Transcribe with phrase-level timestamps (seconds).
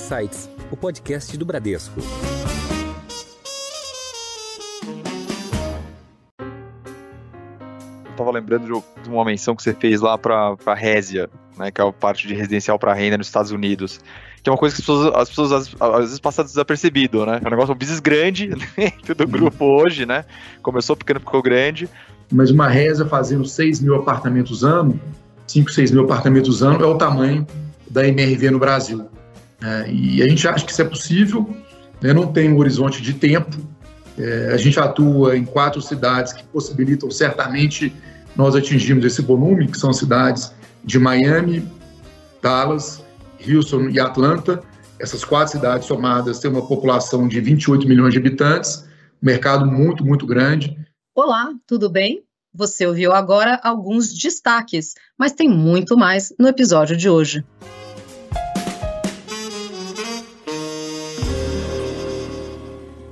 [0.00, 2.00] Insights, o podcast do Bradesco.
[8.06, 11.28] Eu tava lembrando de uma menção que você fez lá para a Résia,
[11.58, 14.00] né, que é a parte de residencial para renda nos Estados Unidos
[14.42, 17.42] que é uma coisa que as pessoas, as pessoas às, às vezes passam desapercebido, né?
[17.44, 20.24] É um negócio, um business grande dentro do grupo hoje, né?
[20.62, 21.90] Começou pequeno, ficou grande.
[22.32, 24.98] Mas uma reza fazendo 6 mil apartamentos ano,
[25.46, 27.46] 5, 6 mil apartamentos ano, é o tamanho
[27.90, 29.06] da MRV no Brasil.
[29.62, 31.54] É, e a gente acha que isso é possível,
[32.00, 32.12] né?
[32.12, 33.56] não tem um horizonte de tempo.
[34.18, 37.92] É, a gente atua em quatro cidades que possibilitam certamente
[38.36, 40.52] nós atingirmos esse volume, que são cidades
[40.84, 41.66] de Miami,
[42.42, 43.04] Dallas,
[43.46, 44.62] Houston e Atlanta.
[44.98, 48.84] Essas quatro cidades somadas têm uma população de 28 milhões de habitantes,
[49.22, 50.76] um mercado muito, muito grande.
[51.14, 52.22] Olá, tudo bem?
[52.52, 57.44] Você ouviu agora alguns destaques, mas tem muito mais no episódio de hoje.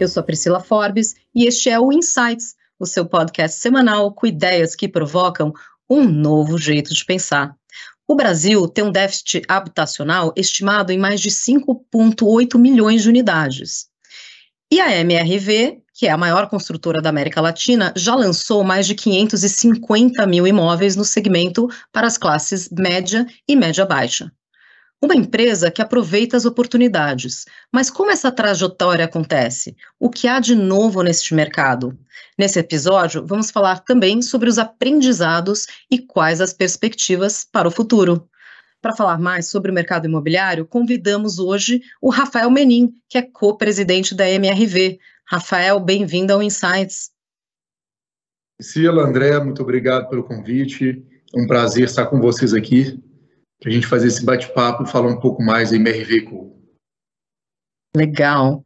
[0.00, 4.28] Eu sou a Priscila Forbes e este é o Insights, o seu podcast semanal com
[4.28, 5.52] ideias que provocam
[5.90, 7.52] um novo jeito de pensar.
[8.06, 13.86] O Brasil tem um déficit habitacional estimado em mais de 5,8 milhões de unidades.
[14.70, 18.94] E a MRV, que é a maior construtora da América Latina, já lançou mais de
[18.94, 24.30] 550 mil imóveis no segmento para as classes média e média-baixa.
[25.00, 27.44] Uma empresa que aproveita as oportunidades.
[27.72, 29.76] Mas como essa trajetória acontece?
[29.98, 31.96] O que há de novo neste mercado?
[32.36, 38.28] Nesse episódio, vamos falar também sobre os aprendizados e quais as perspectivas para o futuro.
[38.82, 44.16] Para falar mais sobre o mercado imobiliário, convidamos hoje o Rafael Menin, que é co-presidente
[44.16, 44.98] da MRV.
[45.24, 47.12] Rafael, bem-vindo ao Insights.
[48.56, 51.04] Priscila, André, muito obrigado pelo convite.
[51.32, 53.00] É um prazer estar com vocês aqui
[53.60, 56.58] para a gente fazer esse bate-papo e falar um pouco mais da MRV Com.
[57.96, 58.64] Legal.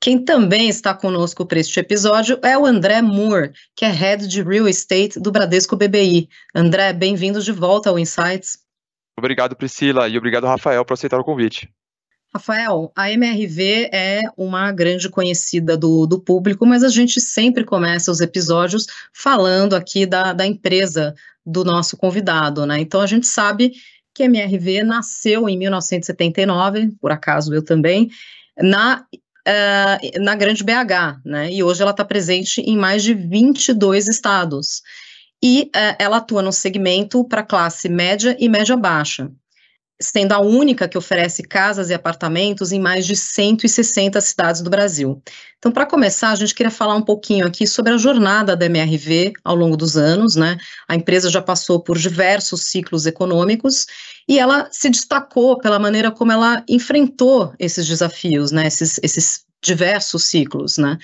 [0.00, 4.42] Quem também está conosco para este episódio é o André Moore, que é Head de
[4.42, 6.28] Real Estate do Bradesco BBI.
[6.54, 8.58] André, bem-vindo de volta ao Insights.
[9.18, 11.68] Obrigado, Priscila, e obrigado, Rafael, por aceitar o convite.
[12.32, 18.12] Rafael, a MRV é uma grande conhecida do, do público, mas a gente sempre começa
[18.12, 22.78] os episódios falando aqui da, da empresa do nosso convidado, né?
[22.78, 23.72] Então a gente sabe
[24.18, 28.10] que a MRV nasceu em 1979, por acaso eu também,
[28.60, 31.52] na, uh, na Grande BH, né?
[31.52, 34.82] E hoje ela está presente em mais de 22 estados.
[35.40, 39.30] E uh, ela atua no segmento para classe média e média baixa
[40.00, 45.20] sendo a única que oferece casas e apartamentos em mais de 160 cidades do Brasil.
[45.58, 49.32] Então, para começar, a gente queria falar um pouquinho aqui sobre a jornada da MRV
[49.44, 50.56] ao longo dos anos, né?
[50.86, 53.86] A empresa já passou por diversos ciclos econômicos
[54.28, 58.68] e ela se destacou pela maneira como ela enfrentou esses desafios, né?
[58.68, 60.96] Esses, esses diversos ciclos, né?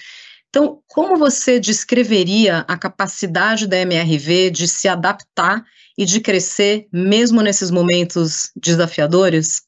[0.57, 5.65] Então, como você descreveria a capacidade da MRV de se adaptar
[5.99, 9.63] e de crescer, mesmo nesses momentos desafiadores?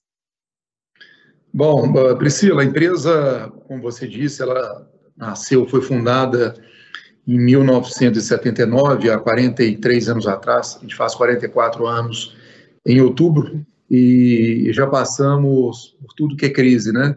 [1.53, 6.55] Bom, Priscila, a empresa, como você disse, ela nasceu, foi fundada
[7.27, 12.37] em 1979, há 43 anos atrás, a gente faz 44 anos
[12.87, 17.17] em outubro, e já passamos por tudo que é crise, né?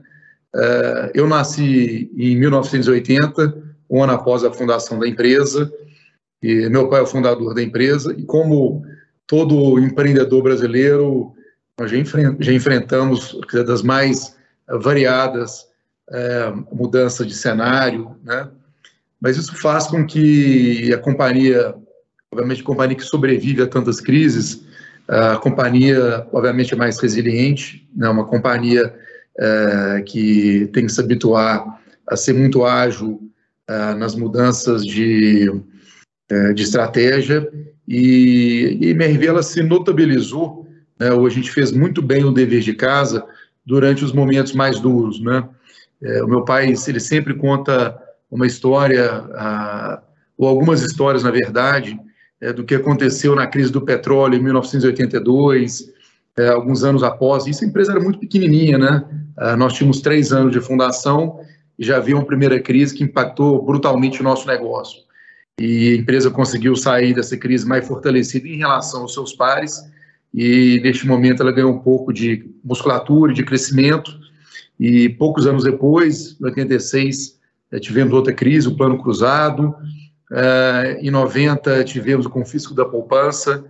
[0.55, 5.71] É, eu nasci em 1980, um ano após a fundação da empresa,
[6.41, 8.83] e meu pai é o fundador da empresa, e como
[9.27, 11.33] todo empreendedor brasileiro,
[11.77, 14.35] nós já, enfrentamos das mais
[14.67, 15.67] variadas
[16.09, 18.49] é, mudanças de cenário, né?
[19.21, 21.75] Mas isso faz com que a companhia,
[22.31, 24.63] obviamente, a companhia que sobrevive a tantas crises,
[25.07, 28.09] a companhia, obviamente, é mais resiliente, né?
[28.09, 28.93] Uma companhia
[29.39, 33.21] é, que tem que se habituar a ser muito ágil
[33.67, 35.49] é, nas mudanças de,
[36.29, 37.49] é, de estratégia
[37.87, 40.67] e, e MRV ela se notabilizou,
[40.99, 43.25] né, ou a gente fez muito bem o dever de casa
[43.65, 45.47] durante os momentos mais duros, né?
[46.23, 47.95] O meu pai, ele sempre conta
[48.31, 49.21] uma história,
[50.37, 51.99] ou algumas histórias, na verdade,
[52.55, 55.91] do que aconteceu na crise do petróleo em 1982,
[56.37, 57.47] é, alguns anos após.
[57.47, 59.03] Isso a empresa era muito pequenininha, né?
[59.37, 61.39] Ah, nós tínhamos três anos de fundação
[61.77, 65.09] e já havia uma primeira crise que impactou brutalmente o nosso negócio
[65.59, 69.83] e a empresa conseguiu sair dessa crise mais fortalecida em relação aos seus pares
[70.33, 74.17] e neste momento ela ganhou um pouco de musculatura, de crescimento
[74.79, 77.37] e poucos anos depois, em 86,
[77.71, 79.75] eh, tivemos outra crise, o plano cruzado,
[80.31, 83.65] eh, em 90 tivemos o confisco da poupança,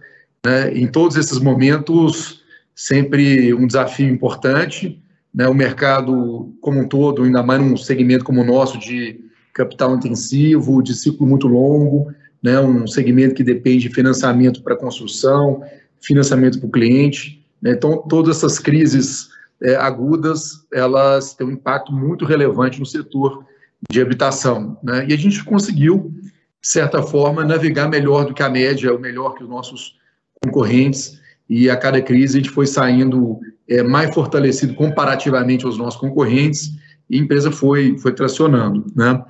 [0.46, 0.72] né?
[0.78, 2.42] em todos esses momentos
[2.80, 5.04] sempre um desafio importante,
[5.36, 9.20] né, o mercado como um todo, ainda mais num segmento como o nosso de
[9.54, 12.10] capital intensivo, de ciclo muito longo,
[12.42, 15.62] né, um segmento que depende de financiamento para construção,
[16.00, 17.46] financiamento para o cliente.
[17.62, 19.28] Né, então, todas essas crises
[19.62, 23.44] é, agudas, elas têm um impacto muito relevante no setor
[23.92, 24.78] de habitação.
[24.82, 26.14] Né, e a gente conseguiu,
[26.62, 30.00] de certa forma, navegar melhor do que a média, ou melhor que os nossos
[30.42, 36.00] concorrentes, e a cada crise a gente foi saindo é, mais fortalecido comparativamente aos nossos
[36.00, 36.72] concorrentes,
[37.10, 38.86] e a empresa foi, foi tracionando.
[38.96, 39.24] Né?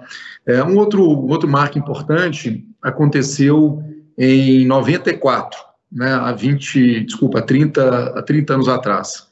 [0.45, 3.83] É, um outro, outro marco importante aconteceu
[4.18, 5.57] em 94,
[5.92, 9.27] né, há 20, desculpa, 30, há 30 anos atrás.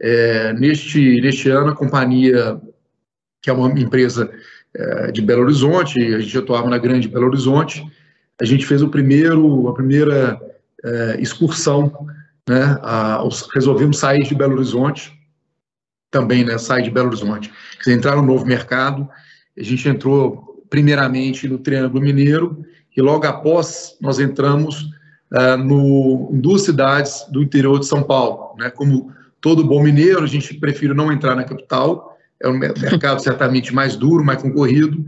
[0.00, 2.60] É, neste, neste ano, a companhia,
[3.40, 4.28] que é uma empresa
[4.74, 7.86] é, de Belo Horizonte, a gente atuava na Grande Belo Horizonte,
[8.40, 10.40] a gente fez o primeiro, a primeira
[10.84, 11.92] é, excursão,
[12.48, 12.78] né,
[13.54, 15.12] resolvemos sair de Belo Horizonte,
[16.10, 17.52] também, né, sair de Belo Horizonte,
[17.86, 19.08] entrar no novo mercado,
[19.58, 22.64] a gente entrou primeiramente no Triângulo Mineiro,
[22.96, 24.82] e logo após nós entramos
[25.32, 28.54] uh, no, em duas cidades do interior de São Paulo.
[28.58, 28.70] Né?
[28.70, 33.74] Como todo bom mineiro, a gente prefere não entrar na capital, é um mercado certamente
[33.74, 35.04] mais duro, mais concorrido.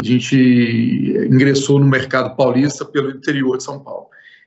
[0.00, 0.36] A gente
[1.30, 4.06] ingressou no mercado paulista pelo interior de São Paulo.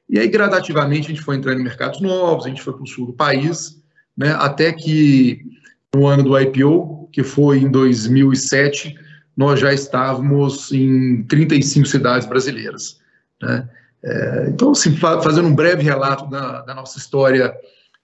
[0.09, 2.88] E aí, gradativamente, a gente foi entrando em mercados novos, a gente foi para o
[2.88, 3.79] sul do país,
[4.17, 4.31] né?
[4.39, 5.45] até que
[5.94, 8.95] no ano do IPO, que foi em 2007,
[9.38, 13.00] nós já estávamos em 35 cidades brasileiras.
[13.41, 13.69] Né?
[14.03, 17.53] É, então, assim, fazendo um breve relato da, da nossa história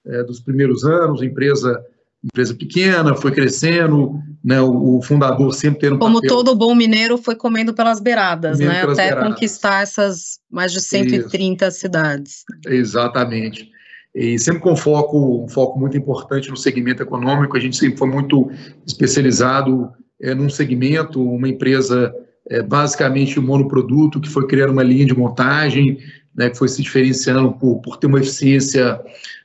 [0.05, 1.83] é, dos primeiros anos, empresa
[2.25, 6.29] empresa pequena, foi crescendo, né, o, o fundador sempre tendo Como papel...
[6.29, 9.33] todo bom mineiro foi comendo pelas beiradas, comendo né, pelas até beiradas.
[9.33, 11.79] conquistar essas mais de 130 Isso.
[11.79, 12.43] cidades.
[12.65, 13.69] Exatamente.
[14.13, 18.07] E sempre com foco, um foco muito importante no segmento econômico, a gente sempre foi
[18.07, 18.49] muito
[18.87, 19.89] especializado
[20.21, 22.13] é, num segmento, uma empresa
[22.49, 25.99] é, basicamente um monoproduto, que foi criando uma linha de montagem,
[26.33, 28.99] né, que foi se diferenciando por, por ter uma eficiência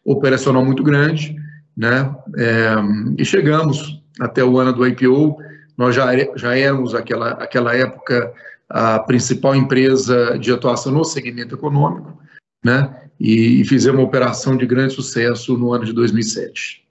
[0.04, 1.36] operacional muito grande,
[1.76, 2.74] né, é,
[3.18, 5.38] e chegamos até o ano do IPO,
[5.76, 6.06] nós já,
[6.36, 8.32] já éramos aquela, aquela época
[8.68, 12.18] a principal empresa de atuação no segmento econômico,
[12.64, 16.84] né, e, e fizemos uma operação de grande sucesso no ano de 2007.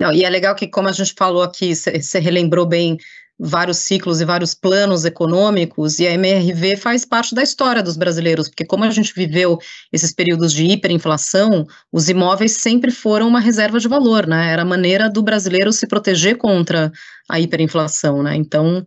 [0.00, 2.98] Não, e é legal que, como a gente falou aqui, você relembrou bem
[3.38, 8.48] vários ciclos e vários planos econômicos, e a MRV faz parte da história dos brasileiros,
[8.48, 9.58] porque como a gente viveu
[9.92, 14.52] esses períodos de hiperinflação, os imóveis sempre foram uma reserva de valor, né?
[14.52, 16.92] Era a maneira do brasileiro se proteger contra
[17.28, 18.36] a hiperinflação, né?
[18.36, 18.86] Então,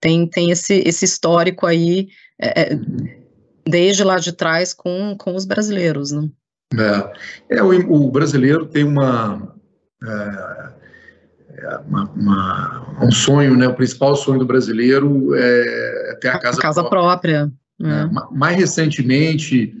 [0.00, 2.08] tem, tem esse, esse histórico aí,
[2.40, 2.78] é, é
[3.68, 6.28] desde lá de trás, com, com os brasileiros, né?
[7.50, 9.54] É, é o, o brasileiro tem uma...
[10.02, 10.77] É,
[11.86, 13.68] uma, uma, um sonho, né?
[13.68, 17.50] O principal sonho do brasileiro é ter a casa, a casa própria.
[17.50, 18.10] própria né?
[18.32, 19.74] Mais recentemente,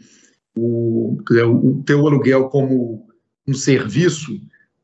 [0.56, 3.06] o, o ter o aluguel como
[3.46, 4.40] um serviço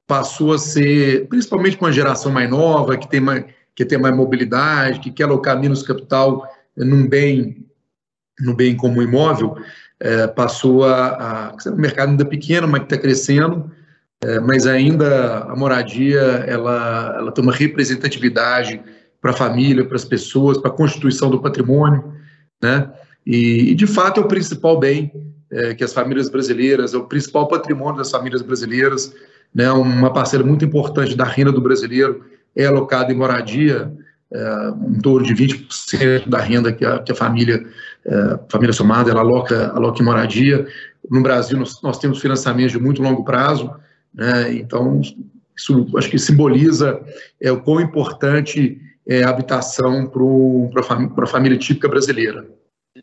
[0.06, 3.44] passou a ser, principalmente com a geração mais nova, que tem mais,
[3.74, 6.46] que tem mais mobilidade, que quer alocar menos capital
[6.76, 7.66] num bem,
[8.40, 9.56] no bem como imóvel,
[10.00, 11.70] é, passou a, a.
[11.70, 13.70] O mercado ainda pequeno, mas que está crescendo,
[14.22, 18.80] é, mas ainda a moradia ela, ela tem uma representatividade
[19.20, 22.12] para a família, para as pessoas, para a constituição do patrimônio,
[22.62, 22.90] né?
[23.26, 25.10] E, e de fato é o principal bem
[25.50, 29.14] é, que as famílias brasileiras, é o principal patrimônio das famílias brasileiras,
[29.54, 29.70] né?
[29.70, 32.24] Uma parcela muito importante da renda do brasileiro
[32.56, 33.92] é alocada em moradia,
[34.32, 37.64] é, em torno de 20% da renda que a, que a família,
[38.04, 40.66] é, família somada, ela aloca, aloca em moradia.
[41.10, 43.70] No Brasil, nós, nós temos financiamentos de muito longo prazo,
[44.14, 44.54] né?
[44.54, 45.00] Então,
[45.56, 47.00] isso acho que simboliza
[47.40, 52.46] é, o quão importante é a habitação para a família típica brasileira.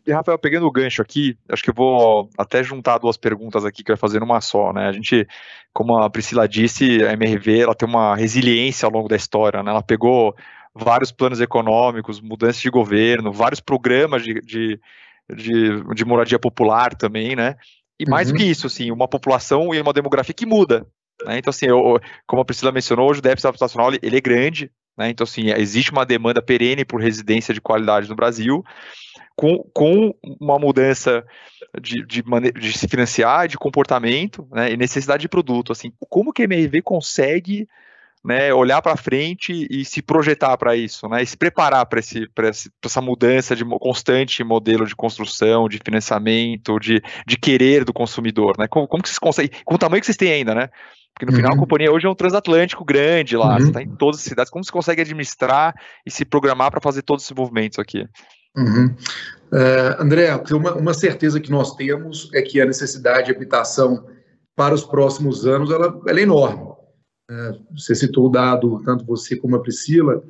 [0.06, 3.84] E, Rafael, pegando o gancho aqui, acho que eu vou até juntar duas perguntas aqui
[3.84, 4.88] que vai fazer numa só, né?
[4.88, 5.26] A gente,
[5.72, 9.70] como a Priscila disse, a MRV ela tem uma resiliência ao longo da história, né?
[9.70, 10.34] Ela pegou
[10.74, 14.80] vários planos econômicos, mudanças de governo, vários programas de, de,
[15.30, 17.56] de, de moradia popular também, né?
[18.00, 18.34] E mais uhum.
[18.34, 20.86] do que isso, assim, uma população e uma demografia que muda,
[21.24, 21.38] né?
[21.38, 25.10] Então, assim, eu, como a Priscila mencionou, hoje o déficit habitacional ele é grande, né?
[25.10, 28.64] então, assim, existe uma demanda perene por residência de qualidade no Brasil,
[29.34, 31.24] com, com uma mudança
[31.80, 34.72] de, de, de se financiar, de comportamento né?
[34.72, 35.72] e necessidade de produto.
[35.72, 37.66] Assim, como que a MRV consegue
[38.24, 42.00] né, olhar para frente e se projetar para isso, né, e se preparar para
[42.48, 48.68] essa mudança de constante modelo de construção, de financiamento, de, de querer do consumidor, né,
[48.68, 50.68] como, como que vocês conseguem, com o tamanho que vocês têm ainda, né,
[51.14, 53.60] Porque no final a companhia hoje é um transatlântico grande lá, Uhum.
[53.60, 54.50] você está em todas as cidades.
[54.50, 55.74] Como você consegue administrar
[56.06, 58.06] e se programar para fazer todos esses movimentos aqui?
[58.56, 58.94] Uhum.
[59.52, 64.06] É, André, uma, uma certeza que nós temos é que a necessidade de habitação
[64.56, 66.72] para os próximos anos ela, ela é enorme.
[67.30, 70.22] É, você citou o dado, tanto você como a Priscila, o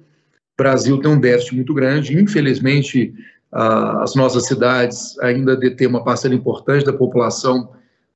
[0.59, 2.17] Brasil tem um déficit muito grande.
[2.21, 3.15] Infelizmente,
[3.51, 7.73] a- as nossas cidades ainda detêm uma parcela importante da população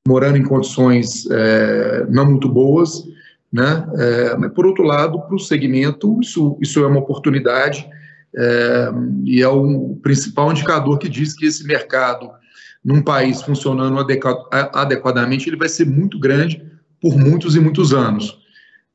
[0.07, 3.03] morando em condições é, não muito boas,
[3.51, 3.85] né?
[3.95, 7.85] É, mas por outro lado, para o segmento, isso, isso é uma oportunidade
[8.35, 8.89] é,
[9.25, 12.29] e é o principal indicador que diz que esse mercado,
[12.83, 13.99] num país funcionando
[14.73, 16.65] adequadamente, ele vai ser muito grande
[17.01, 18.37] por muitos e muitos anos.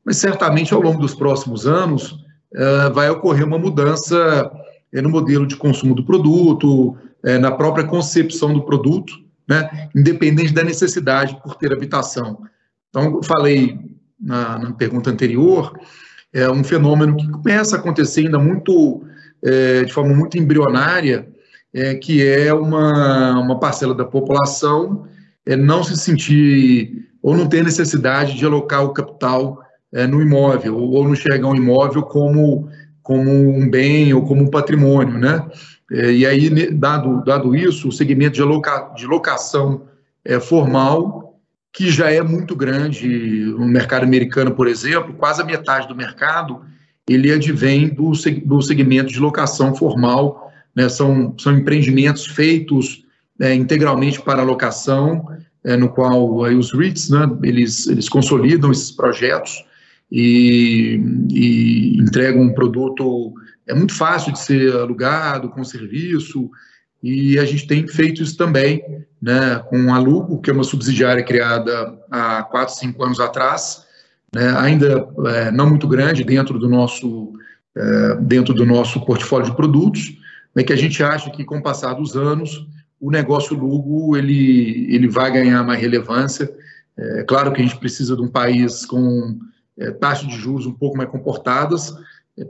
[0.03, 2.17] Mas certamente ao longo dos próximos anos
[2.55, 4.51] eh, vai ocorrer uma mudança
[4.91, 10.53] eh, no modelo de consumo do produto, eh, na própria concepção do produto, né, independente
[10.53, 12.39] da necessidade por ter habitação.
[12.89, 13.79] Então, eu falei
[14.19, 15.77] na, na pergunta anterior,
[16.31, 19.03] é um fenômeno que começa a acontecer ainda muito,
[19.43, 21.27] eh, de forma muito embrionária,
[21.73, 25.07] eh, que é uma, uma parcela da população
[25.45, 30.77] eh, não se sentir ou não ter necessidade de alocar o capital eh, no imóvel,
[30.77, 32.69] ou, ou não enxergar um imóvel como,
[33.01, 35.45] como um bem ou como um patrimônio, né?
[35.91, 39.83] Eh, e aí, dado, dado isso, o segmento de, aloca, de locação
[40.23, 41.39] eh, formal,
[41.71, 43.07] que já é muito grande
[43.57, 46.61] no mercado americano, por exemplo, quase a metade do mercado,
[47.07, 48.11] ele advém do,
[48.45, 50.87] do segmento de locação formal, né?
[50.87, 53.03] são, são empreendimentos feitos
[53.39, 55.27] eh, integralmente para locação,
[55.63, 59.65] eh, no qual aí, os REITs, né, eles, eles consolidam esses projetos
[60.11, 60.99] e,
[61.31, 63.33] e entregam um produto
[63.67, 66.49] é muito fácil de ser alugado com serviço
[67.01, 68.81] e a gente tem feito isso também,
[69.21, 73.85] né, com a Lugo, que é uma subsidiária criada há quatro, cinco anos atrás,
[74.33, 77.33] né, ainda é, não muito grande dentro do nosso
[77.75, 80.15] é, dentro do nosso portfólio de produtos,
[80.53, 82.67] mas que a gente acha que com o passar dos anos
[83.01, 86.49] o negócio Lugo ele ele vai ganhar mais relevância.
[86.95, 89.39] É claro que a gente precisa de um país com
[89.77, 91.93] é, taxas de juros um pouco mais comportadas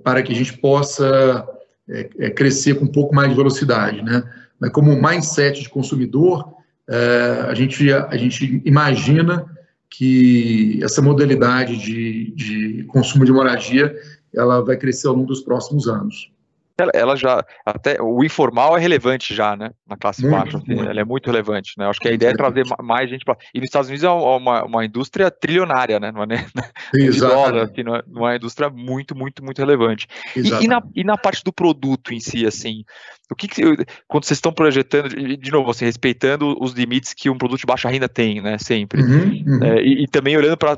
[0.03, 1.47] para que a gente possa
[1.89, 4.23] é, é, crescer com um pouco mais de velocidade, né?
[4.59, 6.53] Mas como mindset de consumidor,
[6.89, 9.45] é, a gente a gente imagina
[9.89, 13.93] que essa modalidade de, de consumo de moradia
[14.33, 16.31] ela vai crescer ao longo dos próximos anos.
[16.93, 19.69] Ela, já, até o informal é relevante já, né?
[19.87, 20.89] Na classe Muito, baixa, assim, muito.
[20.89, 21.87] ela é muito relevante, né?
[21.87, 23.37] Acho que a ideia é trazer ma- mais gente para.
[23.53, 26.11] E nos Estados Unidos é uma, uma indústria trilionária, né?
[26.11, 26.37] Não é nem
[27.11, 30.07] de dólar, assim, não é não é uma indústria muito, muito, muito relevante.
[30.35, 32.83] E, e na, e na parte do produto em si, assim,
[33.31, 33.61] o que, que
[34.07, 37.89] quando vocês estão projetando, de novo, assim, respeitando os limites que um produto de baixa
[37.89, 38.57] renda tem, né?
[38.57, 39.01] Sempre.
[39.01, 40.77] Uhum, uhum, É, e, e também olhando para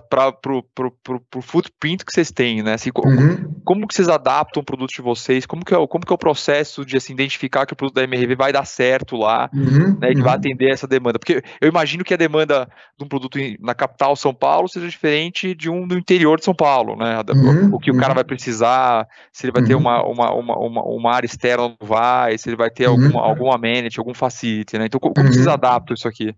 [1.35, 2.73] o footprint que vocês têm, né?
[2.73, 3.53] Assim, uhum.
[3.63, 5.45] como que vocês adaptam o produto de vocês?
[5.45, 8.03] Como que é, como que é o processo de assim, identificar que o produto da
[8.03, 10.39] MRV vai dar certo lá, Uhum, né, e que vai uhum.
[10.39, 11.17] atender essa demanda?
[11.19, 15.53] Porque eu imagino que a demanda de um produto na capital São Paulo seja diferente
[15.55, 17.21] de um do interior de São Paulo, né?
[17.29, 18.15] Uhum, o que o cara uhum.
[18.15, 19.81] vai precisar, se ele vai ter Uhum.
[19.81, 22.93] uma, uma, uma, uma, uma área externa não vai, se ele vai ter Uhum.
[22.93, 24.85] alguma, algum amenity, algum facility, né?
[24.85, 25.33] Então, co- como Uhum.
[25.33, 26.33] vocês adaptam isso aqui?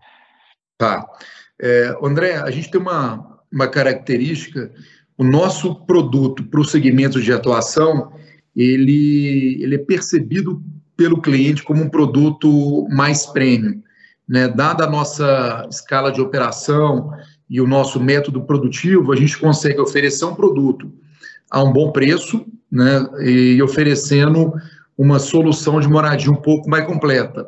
[0.78, 1.06] Tá.
[1.62, 4.72] É, André, a gente tem uma, uma característica,
[5.18, 8.12] o nosso produto para o segmento de atuação,
[8.58, 10.64] ele, ele é percebido
[10.96, 13.84] pelo cliente como um produto mais premium.
[14.28, 14.48] Né?
[14.48, 17.12] Dada a nossa escala de operação
[17.48, 20.92] e o nosso método produtivo, a gente consegue oferecer um produto
[21.52, 23.08] a um bom preço né?
[23.22, 24.52] e oferecendo
[24.98, 27.48] uma solução de moradia um pouco mais completa.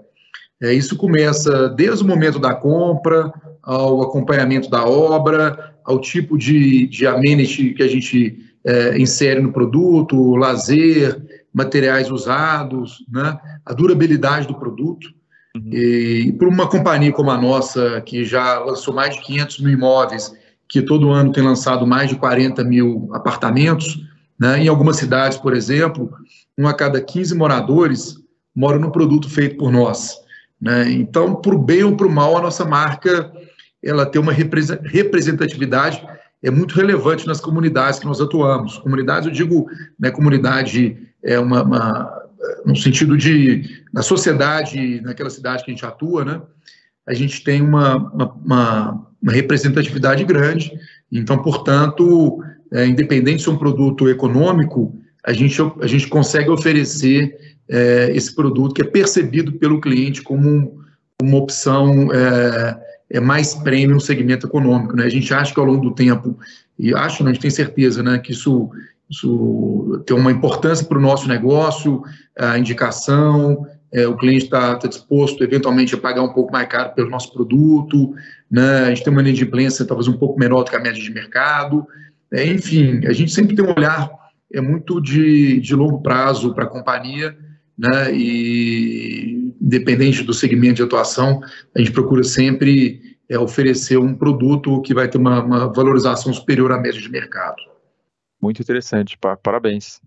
[0.61, 6.87] É, isso começa desde o momento da compra, ao acompanhamento da obra, ao tipo de,
[6.87, 11.21] de amenity que a gente é, insere no produto, lazer,
[11.53, 13.37] materiais usados, né?
[13.65, 15.09] a durabilidade do produto.
[15.55, 15.69] Uhum.
[15.73, 20.33] E para uma companhia como a nossa, que já lançou mais de 500 mil imóveis,
[20.67, 23.99] que todo ano tem lançado mais de 40 mil apartamentos,
[24.39, 24.59] né?
[24.59, 26.11] em algumas cidades, por exemplo,
[26.57, 28.15] um a cada 15 moradores
[28.55, 30.17] mora no produto feito por nós.
[30.61, 30.91] Né?
[30.91, 33.31] Então, para o bem ou para o mal, a nossa marca
[33.81, 36.05] ela tem uma representatividade
[36.41, 38.77] é muito relevante nas comunidades que nós atuamos.
[38.77, 39.69] Comunidades, eu digo,
[39.99, 42.19] né, comunidade é uma, uma
[42.65, 46.41] no sentido de na sociedade, naquela cidade que a gente atua, né?
[47.07, 50.71] A gente tem uma, uma, uma representatividade grande.
[51.11, 57.35] Então, portanto, é, independente se é um produto econômico, a gente, a gente consegue oferecer
[57.67, 60.79] é, esse produto que é percebido pelo cliente como um,
[61.21, 64.95] uma opção é, é, mais prêmio no segmento econômico.
[64.95, 65.05] Né?
[65.05, 66.37] A gente acha que ao longo do tempo,
[66.77, 68.69] e acho, não, a gente tem certeza né, que isso,
[69.09, 72.03] isso tem uma importância para o nosso negócio,
[72.37, 76.93] a indicação, é, o cliente está tá disposto eventualmente a pagar um pouco mais caro
[76.93, 78.13] pelo nosso produto,
[78.49, 78.83] né?
[78.83, 81.85] a gente tem uma inadimplência talvez um pouco menor do que a média de mercado,
[82.31, 84.19] é, enfim, a gente sempre tem um olhar
[84.51, 87.37] é muito de, de longo prazo para a companhia,
[87.77, 88.13] né?
[88.13, 91.41] e independente do segmento de atuação,
[91.75, 96.71] a gente procura sempre é, oferecer um produto que vai ter uma, uma valorização superior
[96.71, 97.57] à média de mercado.
[98.41, 100.01] Muito interessante, parabéns.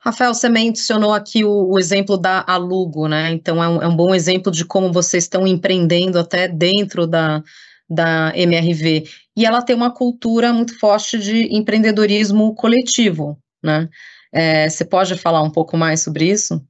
[0.00, 3.32] Rafael, você mencionou aqui o, o, exemplo da Alugo, né?
[3.32, 7.42] Então é um, é um, bom exemplo de como vocês estão empreendendo até dentro da,
[7.90, 9.04] da MRV.
[9.36, 13.88] E ela tem uma cultura muito forte de empreendedorismo coletivo, né?
[14.32, 16.62] É, você pode falar um pouco mais sobre isso?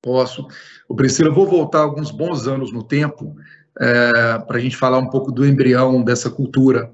[0.00, 0.46] Posso.
[0.92, 3.34] O Priscila, eu vou voltar alguns bons anos no tempo
[3.80, 6.92] é, para a gente falar um pouco do embrião dessa cultura.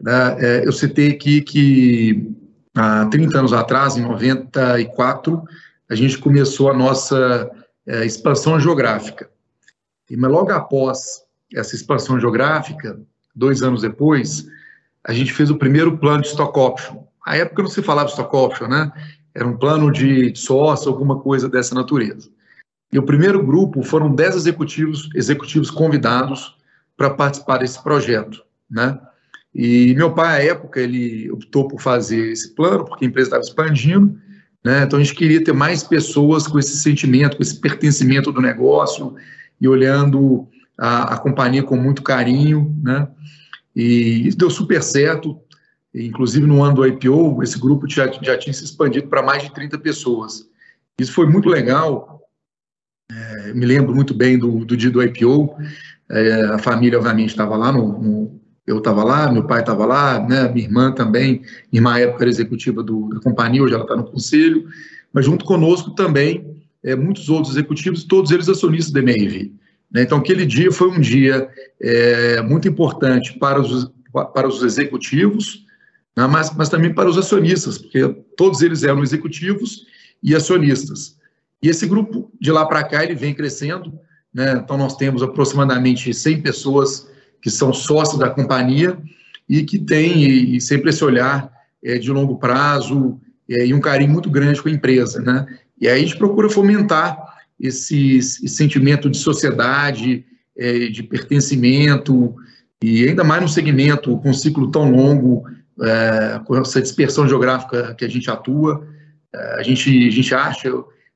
[0.00, 0.36] Né?
[0.38, 2.32] É, eu citei aqui que
[2.76, 5.42] há 30 anos atrás, em 94,
[5.90, 7.50] a gente começou a nossa
[7.84, 9.28] é, expansão geográfica.
[10.08, 13.00] E mas logo após essa expansão geográfica,
[13.34, 14.46] dois anos depois,
[15.02, 17.02] a gente fez o primeiro plano de stock option.
[17.26, 18.92] A época não se falava stock option, né?
[19.34, 22.32] Era um plano de sócio, alguma coisa dessa natureza.
[22.94, 26.56] E o primeiro grupo foram 10 executivos, executivos convidados
[26.96, 28.96] para participar desse projeto, né?
[29.52, 33.42] E meu pai, à época, ele optou por fazer esse plano, porque a empresa estava
[33.42, 34.16] expandindo,
[34.64, 34.84] né?
[34.84, 39.16] Então a gente queria ter mais pessoas com esse sentimento, com esse pertencimento do negócio
[39.60, 40.46] e olhando
[40.78, 43.08] a, a companhia com muito carinho, né?
[43.74, 45.36] E isso deu super certo.
[45.92, 49.52] Inclusive, no ano do IPO, esse grupo já, já tinha se expandido para mais de
[49.52, 50.48] 30 pessoas.
[50.96, 52.13] Isso foi muito legal.
[53.10, 55.54] É, me lembro muito bem do, do dia do IPO.
[56.10, 60.26] É, a família, obviamente, estava lá no, no eu estava lá, meu pai estava lá,
[60.26, 63.94] né, minha irmã também, minha irmã época era executiva do, da companhia, hoje ela está
[63.94, 64.66] no conselho,
[65.12, 69.52] mas junto conosco também é, muitos outros executivos, todos eles acionistas da MRV.
[69.90, 70.02] Né?
[70.02, 71.48] Então, aquele dia foi um dia
[71.80, 73.90] é, muito importante para os,
[74.32, 75.66] para os executivos,
[76.16, 79.84] né, mas, mas também para os acionistas, porque todos eles eram executivos
[80.22, 81.18] e acionistas.
[81.64, 83.98] E esse grupo, de lá para cá, ele vem crescendo,
[84.34, 84.60] né?
[84.62, 87.08] então nós temos aproximadamente 100 pessoas
[87.40, 88.98] que são sócios da companhia
[89.48, 91.50] e que têm e, sempre esse olhar
[91.82, 95.46] é, de longo prazo é, e um carinho muito grande com a empresa, né?
[95.80, 97.16] E aí a gente procura fomentar
[97.58, 100.22] esse, esse sentimento de sociedade,
[100.58, 102.34] é, de pertencimento
[102.82, 105.44] e ainda mais no segmento com um ciclo tão longo,
[105.80, 108.86] é, com essa dispersão geográfica que a gente atua,
[109.34, 110.70] é, a gente a gente acha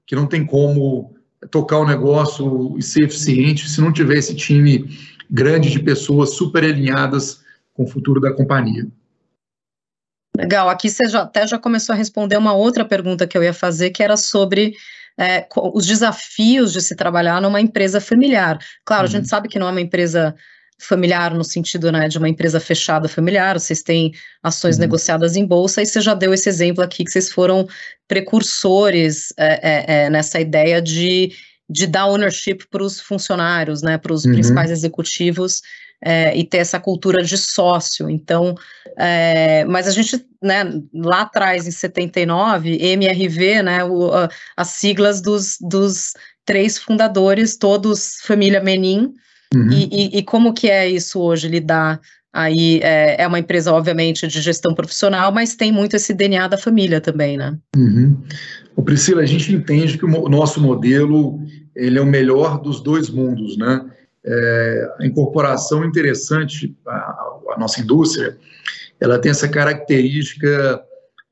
[0.09, 1.15] que não tem como
[1.51, 4.89] tocar o negócio e ser eficiente se não tiver esse time
[5.31, 7.43] grande de pessoas super alinhadas
[7.75, 8.89] com o futuro da companhia.
[10.35, 13.53] Legal, aqui você já, até já começou a responder uma outra pergunta que eu ia
[13.53, 14.73] fazer, que era sobre
[15.19, 18.59] é, os desafios de se trabalhar numa empresa familiar.
[18.87, 19.09] Claro, uhum.
[19.09, 19.29] a gente uhum.
[19.29, 20.35] sabe que não é uma empresa
[20.81, 24.13] familiar no sentido né, de uma empresa fechada familiar, vocês têm
[24.43, 24.83] ações uhum.
[24.83, 27.67] negociadas em bolsa, e você já deu esse exemplo aqui que vocês foram
[28.07, 31.33] precursores é, é, é nessa ideia de
[31.69, 34.33] de dar ownership para os funcionários, né, para os uhum.
[34.33, 35.61] principais executivos
[36.01, 38.09] é, e ter essa cultura de sócio.
[38.09, 38.55] Então,
[38.97, 40.65] é, mas a gente, né,
[40.95, 46.15] lá atrás, em 79, MRV, né, o, a, as siglas dos, dos
[46.45, 49.13] três fundadores, todos família Menin,
[49.55, 49.71] uhum.
[49.71, 52.01] e, e, e, como que é isso hoje, lidar
[52.33, 56.59] Aí é, é, uma empresa, obviamente, de gestão profissional, mas tem muito esse DNA da
[56.59, 57.59] família também, né?
[57.75, 58.17] Uhum.
[58.77, 61.41] O Priscila, a gente entende que o nosso modelo
[61.75, 63.85] ele é o melhor dos dois mundos, né?
[64.25, 68.37] É, a incorporação interessante, a, a, nossa indústria,
[69.01, 70.83] ela tem essa característica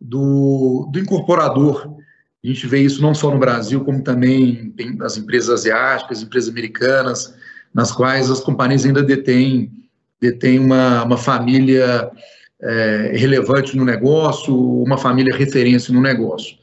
[0.00, 1.94] do, do incorporador.
[2.42, 7.35] A gente vê isso não só no Brasil, como também nas empresas asiáticas, empresas americanas,
[7.77, 9.71] nas quais as companhias ainda detêm
[10.19, 12.11] detém uma, uma família
[12.62, 16.57] é, relevante no negócio, uma família referência no negócio.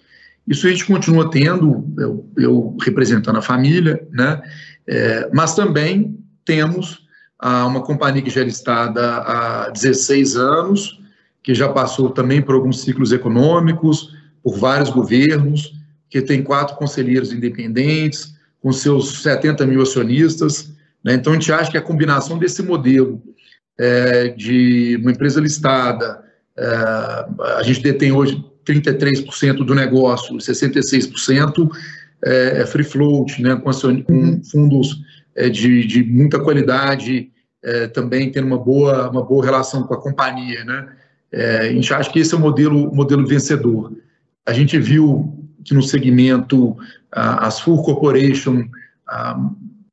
[0.48, 4.42] Isso a gente continua tendo, eu, eu representando a família, né?
[4.88, 7.06] É, mas também temos
[7.38, 11.00] a, uma companhia que já é listada há 16 anos,
[11.44, 15.74] que já passou também por alguns ciclos econômicos, por vários governos,
[16.10, 20.73] que tem quatro conselheiros independentes, com seus 70 mil acionistas.
[21.04, 21.14] Né?
[21.14, 23.22] Então, a gente acha que a combinação desse modelo
[23.80, 26.24] é, de uma empresa listada,
[26.58, 26.66] é,
[27.58, 31.70] a gente detém hoje 33% do negócio, 66%
[32.24, 33.72] é, é free float, né, com,
[34.04, 34.42] com uhum.
[34.44, 35.02] fundos
[35.36, 37.30] é, de, de, muita qualidade
[37.62, 40.88] é, também tendo uma boa, uma boa relação com a companhia, né?
[41.36, 43.92] A gente acha que esse é o modelo, modelo vencedor.
[44.46, 45.34] A gente viu
[45.66, 46.78] que no segmento
[47.12, 48.66] as Full Corporation,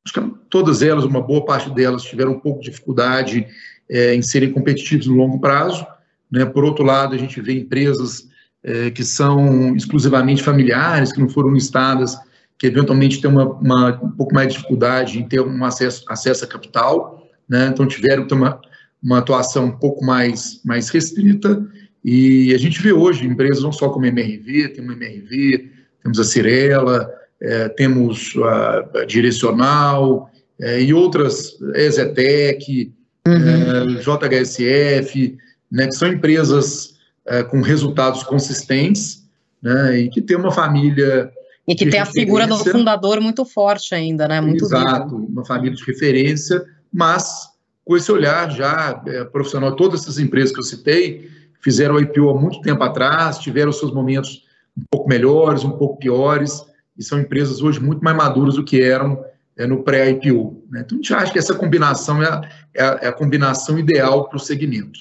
[0.04, 3.46] acho que todas elas, uma boa parte delas, tiveram um pouco de dificuldade
[3.88, 5.86] é, em serem competitivos no longo prazo.
[6.30, 6.44] Né?
[6.44, 8.28] Por outro lado, a gente vê empresas
[8.62, 12.16] é, que são exclusivamente familiares, que não foram listadas,
[12.58, 16.44] que eventualmente têm uma, uma, um pouco mais de dificuldade em ter um acesso, acesso
[16.44, 17.68] a capital, né?
[17.68, 18.60] então tiveram uma,
[19.02, 21.66] uma atuação um pouco mais, mais restrita,
[22.04, 25.70] e a gente vê hoje empresas não só como a MRV, tem uma MRV,
[26.02, 27.10] temos a Cirela,
[27.42, 32.92] é, temos a, a Direcional é, e outras, Ezetec,
[33.26, 33.98] uhum.
[33.98, 35.38] é, JHSF,
[35.70, 36.94] né, que são empresas
[37.26, 39.24] é, com resultados consistentes
[39.62, 41.30] né, e que tem uma família.
[41.66, 44.40] E que tem a figura do fundador muito forte ainda, né?
[44.40, 45.30] Muito Exato, vivo.
[45.30, 47.48] uma família de referência, mas
[47.84, 52.30] com esse olhar já é, profissional, todas essas empresas que eu citei fizeram o IPO
[52.30, 54.44] há muito tempo atrás, tiveram seus momentos
[54.76, 56.64] um pouco melhores, um pouco piores,
[57.00, 59.24] e são empresas hoje muito mais maduras do que eram
[59.56, 60.64] é, no pré-IPO.
[60.70, 60.82] Né?
[60.84, 62.40] Então, a gente acha que essa combinação é a,
[62.74, 65.00] é a, é a combinação ideal para o segmento.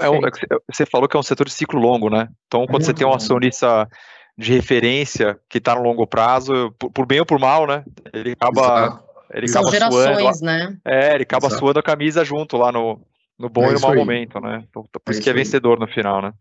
[0.00, 2.28] É, é, é você falou que é um setor de ciclo longo, né?
[2.48, 3.88] Então, quando muito você tem um acionista
[4.36, 7.84] de referência que está no longo prazo, por, por, bem ou por mal, né?
[8.12, 9.02] Ele acaba.
[9.32, 10.76] Ele São acaba gerações, suando, né?
[10.84, 11.60] É, ele acaba Exato.
[11.60, 13.00] suando a camisa junto lá no,
[13.38, 14.64] no bom é e no mau momento, né?
[14.68, 16.32] Então, por isso que é vencedor no final, né?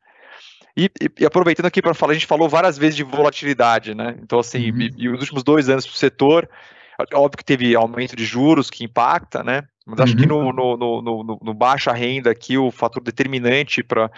[0.79, 4.15] E, e, e, aproveitando aqui para falar, a gente falou várias vezes de volatilidade, né?
[4.23, 4.79] Então, assim, uhum.
[4.79, 6.49] e, e, os últimos dois anos para o setor,
[7.13, 9.63] óbvio que teve aumento de juros que impacta, né?
[9.85, 10.19] Mas acho uhum.
[10.19, 14.09] que no, no, no, no, no baixa renda aqui, o fator determinante para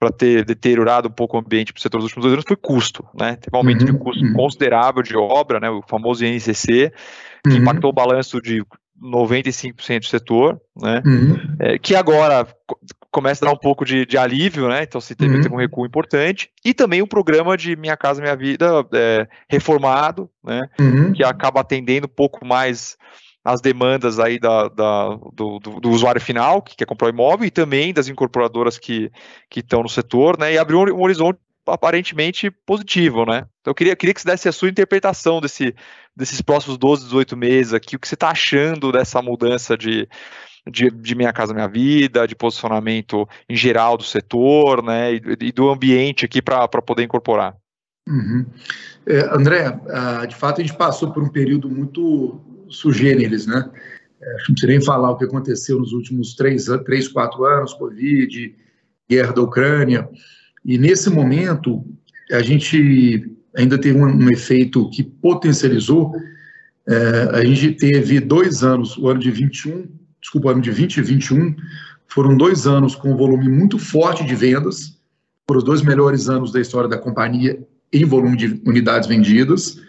[0.00, 2.56] para ter deteriorado um pouco o ambiente para o setor nos últimos dois anos foi
[2.56, 3.34] custo, né?
[3.34, 4.32] Teve um aumento uhum, de custo uhum.
[4.32, 5.68] considerável de obra, né?
[5.68, 6.92] O famoso INCC,
[7.42, 7.56] que uhum.
[7.56, 8.62] impactou o balanço de
[9.02, 11.02] 95% do setor, né?
[11.04, 11.56] Uhum.
[11.58, 12.46] É, que agora
[13.18, 14.84] começa a dar um pouco de, de alívio, né?
[14.84, 15.42] Então se teve, uhum.
[15.42, 16.50] teve, um recuo importante.
[16.64, 20.68] E também o programa de Minha Casa Minha Vida é, reformado, né?
[20.78, 21.12] Uhum.
[21.12, 22.96] Que acaba atendendo um pouco mais
[23.44, 27.46] as demandas aí da, da do, do, do, usuário final, que quer comprar o imóvel,
[27.46, 29.10] e também das incorporadoras que
[29.56, 30.52] estão no setor, né?
[30.52, 33.46] E abriu um, um horizonte aparentemente positivo, né?
[33.60, 35.74] Então eu queria, queria que você desse a sua interpretação desse,
[36.16, 40.08] desses próximos 12, 18 meses aqui, o que você está achando dessa mudança de,
[40.70, 45.52] de, de, Minha Casa Minha Vida, de posicionamento em geral do setor, né, e, e
[45.52, 47.56] do ambiente aqui para poder incorporar.
[48.08, 48.46] Uhum.
[49.06, 53.70] É, André, uh, de fato a gente passou por um período muito sugêneres, né?
[54.20, 58.54] É, não precisa nem falar o que aconteceu nos últimos três, três quatro anos, Covid,
[59.08, 60.08] guerra da Ucrânia,
[60.64, 61.84] e nesse momento
[62.30, 66.12] a gente ainda teve um, um efeito que potencializou,
[66.86, 69.88] é, a gente teve dois anos, o ano de 21
[70.20, 71.56] desculpa, ano de 20 e 21,
[72.06, 74.98] foram dois anos com um volume muito forte de vendas,
[75.46, 77.58] foram os dois melhores anos da história da companhia
[77.92, 79.80] em volume de unidades vendidas,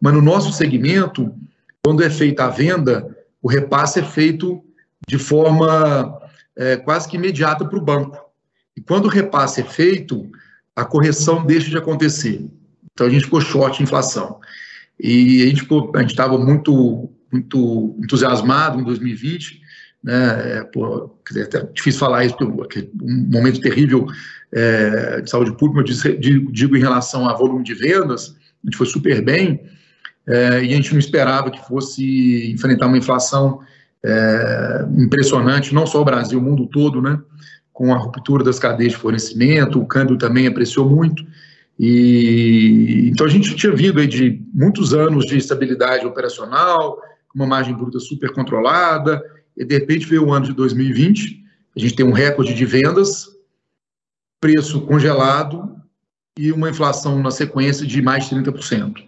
[0.00, 1.32] mas no nosso segmento,
[1.82, 4.62] quando é feita a venda, o repasse é feito
[5.06, 6.20] de forma
[6.56, 8.18] é, quase que imediata para o banco.
[8.76, 10.30] E quando o repasse é feito,
[10.76, 12.46] a correção deixa de acontecer.
[12.92, 14.40] Então a gente ficou short em inflação.
[14.98, 19.59] E a gente estava muito, muito entusiasmado em 2020
[20.02, 20.58] né?
[20.58, 24.06] É, pô, dizer, é difícil falar isso, porque um momento terrível
[24.52, 28.76] é, de saúde pública, eu digo, digo, em relação a volume de vendas, a gente
[28.76, 29.60] foi super bem,
[30.26, 33.60] é, e a gente não esperava que fosse enfrentar uma inflação
[34.04, 37.18] é, impressionante, não só o Brasil, o mundo todo, né?
[37.72, 41.24] Com a ruptura das cadeias de fornecimento, o câmbio também apreciou muito.
[41.78, 47.00] E então a gente tinha vindo aí de muitos anos de estabilidade operacional,
[47.34, 49.22] uma margem bruta super controlada,
[49.60, 51.44] e de repente veio o ano de 2020,
[51.76, 53.28] a gente tem um recorde de vendas,
[54.40, 55.76] preço congelado
[56.38, 59.04] e uma inflação na sequência de mais de 30%.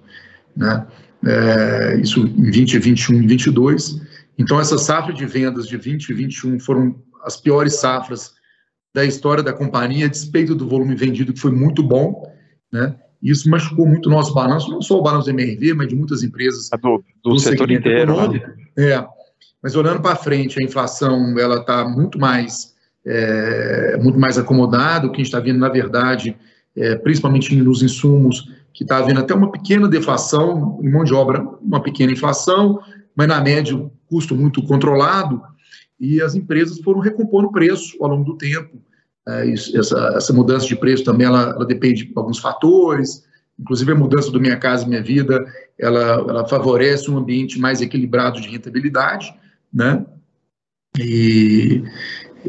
[0.55, 0.87] Né?
[1.25, 4.03] É, isso em 20, 21 e 22.
[4.37, 8.35] Então, essa safra de vendas de 20 e 21 foram as piores safras
[8.95, 12.31] da história da companhia, a despeito do volume vendido, que foi muito bom.
[12.71, 12.95] Né?
[13.23, 16.23] Isso machucou muito o nosso balanço, não só o balanço da MRV, mas de muitas
[16.23, 18.31] empresas do, do, do setor inteiro.
[18.31, 18.55] Né?
[18.77, 19.21] É.
[19.62, 22.72] Mas olhando para frente, a inflação ela está muito mais
[23.05, 25.07] é, muito mais acomodada.
[25.07, 26.37] O que a gente está vendo, na verdade,
[26.76, 31.40] é, principalmente nos insumos, que está havendo até uma pequena deflação em mão de obra,
[31.61, 32.81] uma pequena inflação,
[33.14, 33.78] mas na média
[34.09, 35.42] custo muito controlado
[36.00, 38.83] e as empresas foram recompondo o preço ao longo do tempo.
[39.28, 43.24] É, isso, essa, essa, mudança de preço também ela, ela, depende de alguns fatores,
[43.59, 45.44] inclusive a mudança do Minha Casa Minha Vida,
[45.83, 49.35] ela, ela favorece um ambiente mais equilibrado de rentabilidade,
[49.73, 50.07] né?
[50.99, 51.83] E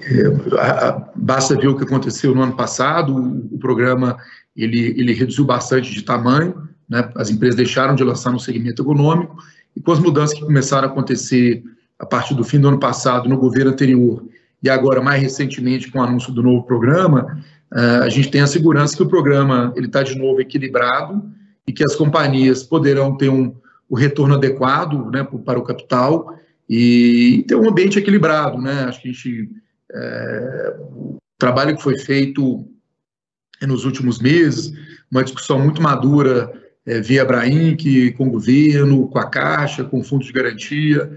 [0.01, 4.17] é, basta ver o que aconteceu no ano passado, o, o programa
[4.55, 7.09] ele, ele reduziu bastante de tamanho, né?
[7.15, 9.35] as empresas deixaram de lançar no segmento econômico,
[9.75, 11.63] e com as mudanças que começaram a acontecer
[11.97, 14.23] a partir do fim do ano passado no governo anterior
[14.61, 18.47] e agora mais recentemente com o anúncio do novo programa, uh, a gente tem a
[18.47, 21.23] segurança que o programa ele está de novo equilibrado
[21.67, 23.55] e que as companhias poderão ter um,
[23.89, 26.37] o retorno adequado né, para o capital
[26.69, 28.61] e ter um ambiente equilibrado.
[28.61, 28.83] Né?
[28.83, 29.49] Acho que a gente,
[29.91, 32.67] é, o trabalho que foi feito
[33.61, 34.73] nos últimos meses,
[35.09, 36.51] uma discussão muito madura
[36.85, 41.11] é, via Brainc, com o governo, com a Caixa, com o Fundo de Garantia.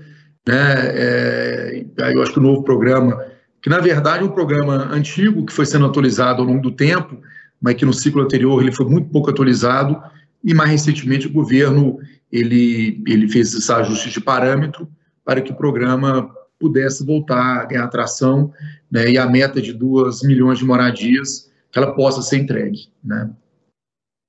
[0.46, 0.74] Né?
[0.78, 3.20] É, eu acho que o novo programa
[3.66, 7.20] que na verdade é um programa antigo que foi sendo atualizado ao longo do tempo,
[7.60, 10.00] mas que no ciclo anterior ele foi muito pouco atualizado
[10.46, 11.98] e mais recentemente o governo
[12.30, 14.88] ele, ele fez esse ajuste de parâmetro
[15.24, 18.52] para que o programa pudesse voltar a ganhar atração
[18.90, 22.88] né, e a meta de 2 milhões de moradias que ela possa ser entregue.
[23.02, 23.28] Né?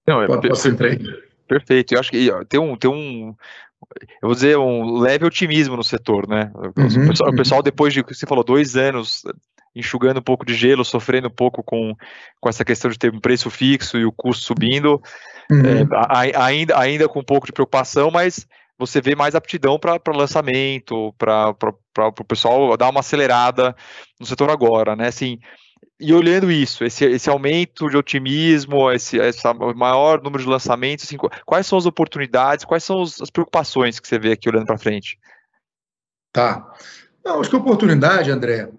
[0.08, 1.06] Não, é, possa ser entregue.
[1.48, 1.94] Perfeito.
[1.94, 3.36] Eu acho que tem um, tem um,
[4.22, 6.52] eu vou dizer, um leve otimismo no setor, né?
[6.56, 7.34] Uhum, o, pessoal, uhum.
[7.34, 9.22] o, pessoal, depois de, você falou, dois anos
[9.76, 11.94] enxugando um pouco de gelo, sofrendo um pouco com,
[12.40, 15.02] com essa questão de ter um preço fixo e o custo subindo,
[15.52, 15.66] uhum.
[15.66, 20.00] é, a, ainda, ainda com um pouco de preocupação, mas você vê mais aptidão para
[20.16, 21.56] lançamento, para
[22.20, 23.76] o pessoal dar uma acelerada
[24.20, 25.08] no setor agora, né?
[25.08, 25.40] Assim,
[26.00, 29.42] e olhando isso, esse, esse aumento de otimismo, esse, esse
[29.76, 34.20] maior número de lançamentos, assim, quais são as oportunidades, quais são as preocupações que você
[34.20, 35.18] vê aqui olhando para frente?
[36.32, 36.72] Tá.
[37.26, 38.70] Não, acho que a oportunidade, André,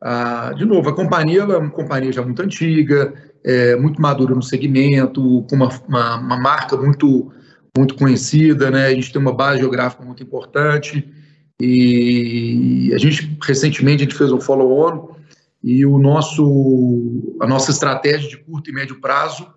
[0.00, 3.12] ah, de novo, a companhia é uma companhia já muito antiga,
[3.44, 7.32] é, muito madura no segmento, com uma, uma, uma, marca muito,
[7.76, 8.86] muito conhecida, né?
[8.86, 11.12] a gente tem uma base geográfica muito importante,
[11.60, 15.16] e a gente, recentemente, a gente fez um follow-on
[15.62, 19.48] e o nosso, a nossa estratégia de curto e médio prazo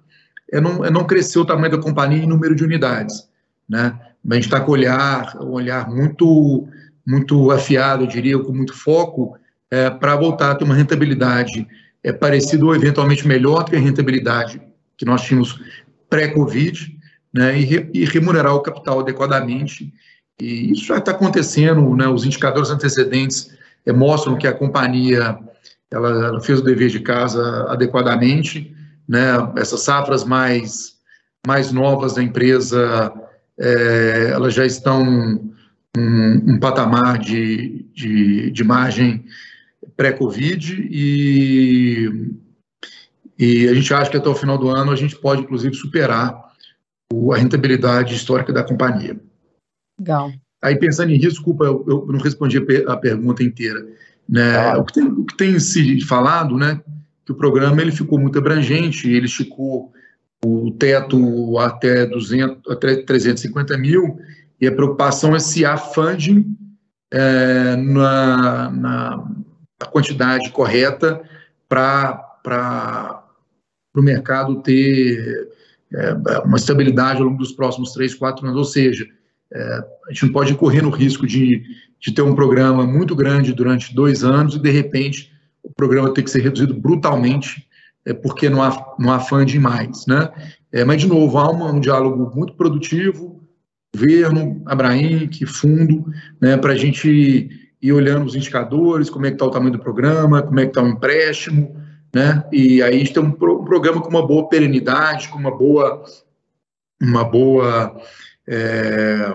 [0.52, 3.30] é não, é não crescer o tamanho da companhia em número de unidades.
[3.70, 3.98] Né?
[4.30, 6.68] A gente está com olhar, um olhar muito,
[7.08, 9.38] muito afiado, eu diria, com muito foco,
[9.72, 11.66] é, para voltar a ter uma rentabilidade
[12.04, 14.62] é, parecida ou eventualmente melhor do que a rentabilidade
[14.98, 15.60] que nós tínhamos
[16.10, 16.96] pré-Covid,
[17.34, 19.92] né, e, re, e, remunerar o capital adequadamente.
[20.40, 23.50] E isso já está acontecendo, né, os indicadores antecedentes
[23.86, 25.40] é, mostram que a companhia
[25.90, 28.76] ela, ela, fez o dever de casa adequadamente,
[29.08, 29.28] né?
[29.58, 30.92] Essas safras mais
[31.46, 33.12] mais novas da empresa,
[33.60, 35.04] é, elas já estão
[35.98, 39.26] um, um patamar de, de, de margem
[40.02, 42.10] pré-Covid e,
[43.38, 46.36] e a gente acha que até o final do ano a gente pode, inclusive, superar
[47.14, 49.20] o, a rentabilidade histórica da companhia.
[50.00, 50.32] Legal.
[50.60, 53.86] Aí, pensando em risco, desculpa, eu, eu não respondi a, a pergunta inteira.
[54.28, 54.58] Né?
[54.58, 54.80] Ah.
[54.80, 56.82] O, que tem, o que tem se falado, né,
[57.24, 59.94] que o programa ele ficou muito abrangente, ele esticou
[60.44, 64.20] o teto até, 200, até 350 mil,
[64.60, 66.58] e a preocupação é se há funding
[67.12, 69.32] é, na, na,
[69.82, 71.22] na, quantidade correta
[71.68, 73.24] para
[73.96, 75.50] o mercado ter
[75.94, 76.14] é,
[76.46, 78.58] uma estabilidade ao longo dos próximos três, quatro anos.
[78.58, 79.06] Ou seja,
[79.54, 81.64] é, a gente não pode correr no risco de,
[82.00, 85.32] de ter um programa muito grande durante dois anos e, de repente,
[85.64, 87.68] o programa ter que ser reduzido brutalmente
[88.06, 90.06] é, porque não há, não há fã demais.
[90.08, 90.30] Né?
[90.72, 93.42] É, mas, de novo, há um, um diálogo muito produtivo,
[93.94, 96.06] governo, Abrainc, fundo,
[96.40, 97.50] né, para a gente
[97.82, 100.70] ir olhando os indicadores, como é que está o tamanho do programa, como é que
[100.70, 101.76] está o empréstimo,
[102.14, 102.44] né?
[102.52, 105.56] E aí a gente tem um, pro, um programa com uma boa perenidade, com uma
[105.56, 106.04] boa,
[107.02, 108.00] uma boa
[108.48, 109.34] é,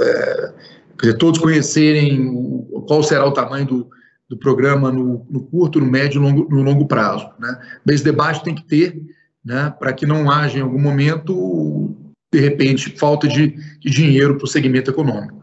[0.00, 0.52] é,
[1.00, 3.90] dizer, todos conhecerem o, qual será o tamanho do,
[4.28, 7.28] do programa no, no, curto, no médio e longo, no longo prazo.
[7.38, 7.58] Né?
[7.88, 9.00] Esse debate tem que ter,
[9.44, 11.94] né, para que não haja em algum momento,
[12.32, 15.35] de repente, falta de, de dinheiro para o segmento econômico.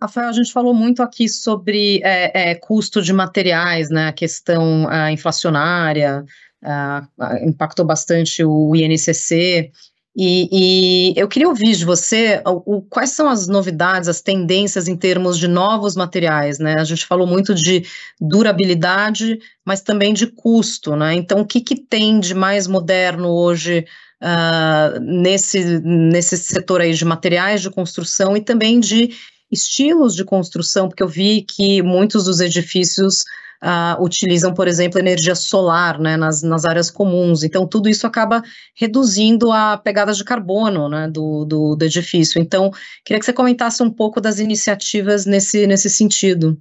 [0.00, 4.88] Rafael, a gente falou muito aqui sobre é, é, custo de materiais, né, a questão
[4.88, 6.24] a inflacionária,
[6.64, 9.70] a, a, impactou bastante o INCC,
[10.16, 14.88] e, e, eu queria ouvir de você o, o, quais são as novidades, as tendências
[14.88, 16.74] em termos de novos materiais, né?
[16.74, 17.84] A gente falou muito de
[18.20, 21.14] durabilidade, mas também de custo, né?
[21.14, 23.86] Então, o que, que tem de mais moderno hoje
[24.20, 29.10] uh, nesse, nesse setor aí de materiais de construção e também de
[29.50, 30.88] estilos de construção?
[30.88, 33.24] Porque eu vi que muitos dos edifícios
[33.62, 37.42] uh, utilizam, por exemplo, energia solar né, nas, nas áreas comuns.
[37.42, 38.42] Então, tudo isso acaba
[38.74, 42.40] reduzindo a pegada de carbono né, do, do, do edifício.
[42.40, 42.70] Então,
[43.04, 46.58] queria que você comentasse um pouco das iniciativas nesse, nesse sentido.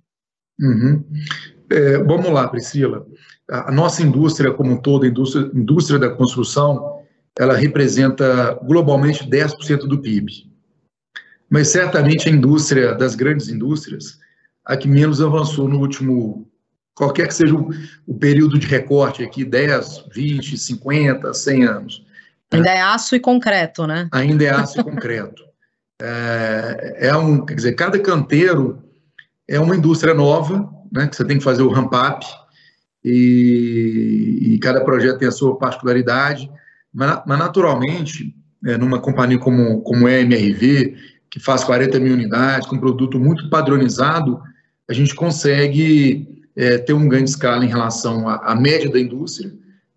[0.60, 1.04] Uhum.
[1.72, 3.06] É, vamos lá, Priscila.
[3.50, 7.00] A nossa indústria como um todo, a indústria, indústria da construção,
[7.38, 10.49] ela representa globalmente 10% do PIB.
[11.50, 14.20] Mas certamente a indústria das grandes indústrias,
[14.64, 16.48] a que menos avançou no último,
[16.94, 17.70] qualquer que seja o,
[18.06, 22.06] o período de recorte aqui, 10, 20, 50, 100 anos.
[22.52, 24.08] Ainda é aço e concreto, né?
[24.12, 25.44] Ainda é aço e concreto.
[26.02, 28.82] É, é um, quer dizer, cada canteiro
[29.46, 32.26] é uma indústria nova, né, que você tem que fazer o ramp-up,
[33.04, 36.50] e, e, cada projeto tem a sua particularidade,
[36.94, 38.34] mas, mas naturalmente,
[38.66, 40.96] é, numa companhia como, como é a MRV,
[41.30, 44.42] que faz 40 mil unidades, com um produto muito padronizado,
[44.90, 49.00] a gente consegue é, ter um ganho de escala em relação à, à média da
[49.00, 49.54] indústria,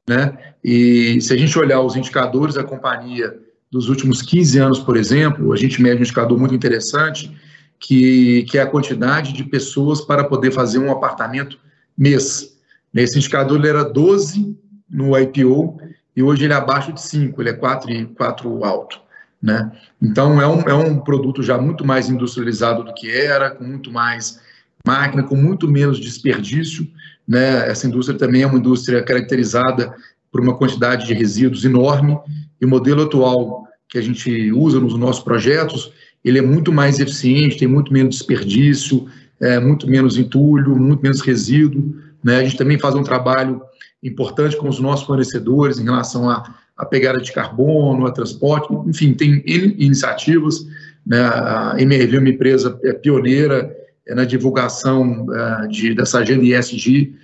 [0.09, 0.37] né?
[0.62, 3.37] E se a gente olhar os indicadores da companhia
[3.71, 7.35] dos últimos 15 anos, por exemplo, a gente mede um indicador muito interessante,
[7.81, 11.59] que, que é a quantidade de pessoas para poder fazer um apartamento
[11.99, 12.57] mês.
[12.92, 14.57] Nesse indicador ele era 12
[14.88, 15.79] no IPO
[16.14, 19.01] e hoje ele é abaixo de 5, ele é 4, 4 alto.
[19.43, 19.73] Né?
[20.01, 23.91] Então é um, é um produto já muito mais industrializado do que era, com muito
[23.91, 24.41] mais
[24.87, 26.87] máquina, com muito menos desperdício.
[27.27, 27.69] Né?
[27.69, 29.95] Essa indústria também é uma indústria caracterizada
[30.31, 32.19] por uma quantidade de resíduos enorme
[32.61, 35.93] e o modelo atual que a gente usa nos nossos projetos
[36.25, 39.07] ele é muito mais eficiente, tem muito menos desperdício,
[39.41, 41.97] é, muito menos entulho, muito menos resíduo.
[42.23, 42.37] Né?
[42.37, 43.61] A gente também faz um trabalho
[44.03, 49.15] importante com os nossos fornecedores em relação à, à pegada de carbono, a transporte, enfim,
[49.15, 50.67] tem iniciativas.
[51.07, 51.21] Né?
[51.21, 53.75] A MRV é uma empresa é, pioneira
[54.07, 57.15] é, na divulgação é, de, dessa agenda ESG.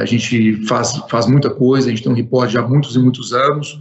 [0.00, 2.98] A gente faz, faz muita coisa, a gente tem um repórter já há muitos e
[2.98, 3.80] muitos anos,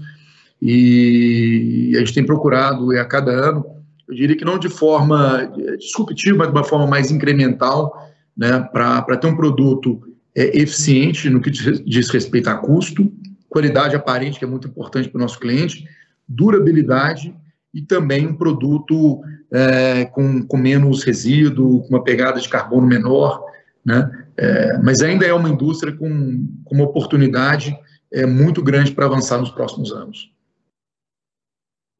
[0.61, 3.65] e a gente tem procurado a cada ano
[4.07, 9.17] eu diria que não de forma disruptiva, mas de uma forma mais incremental, né, para
[9.17, 10.01] ter um produto
[10.33, 13.11] é, eficiente no que diz respeito a custo,
[13.49, 15.87] qualidade aparente, que é muito importante para o nosso cliente,
[16.27, 17.33] durabilidade
[17.73, 23.43] e também um produto é, com, com menos resíduo, com uma pegada de carbono menor,
[23.85, 24.09] né?
[24.35, 27.75] É, mas ainda é uma indústria com, com uma oportunidade
[28.13, 30.31] é, muito grande para avançar nos próximos anos.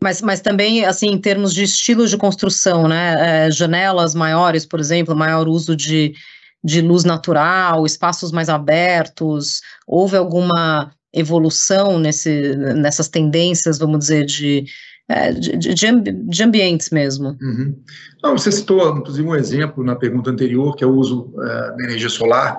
[0.01, 3.47] Mas, mas também, assim, em termos de estilos de construção, né?
[3.47, 6.13] É, janelas maiores, por exemplo, maior uso de,
[6.63, 14.65] de luz natural, espaços mais abertos, houve alguma evolução nesse, nessas tendências, vamos dizer, de,
[15.07, 17.37] é, de, de, de, ambientes mesmo.
[17.41, 17.75] Uhum.
[18.23, 21.83] Não, você citou, inclusive, um exemplo na pergunta anterior, que é o uso é, da
[21.83, 22.57] energia solar,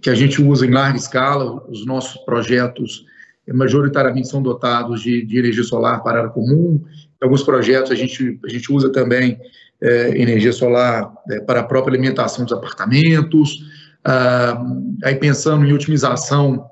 [0.00, 3.04] que a gente usa em larga escala, os nossos projetos
[3.52, 6.82] majoritariamente são dotados de, de energia solar para área comum.
[7.20, 9.38] Em alguns projetos a gente, a gente usa também
[9.80, 11.12] é, energia solar
[11.46, 13.58] para a própria alimentação dos apartamentos.
[14.04, 14.64] Ah,
[15.04, 16.70] aí pensando em otimização,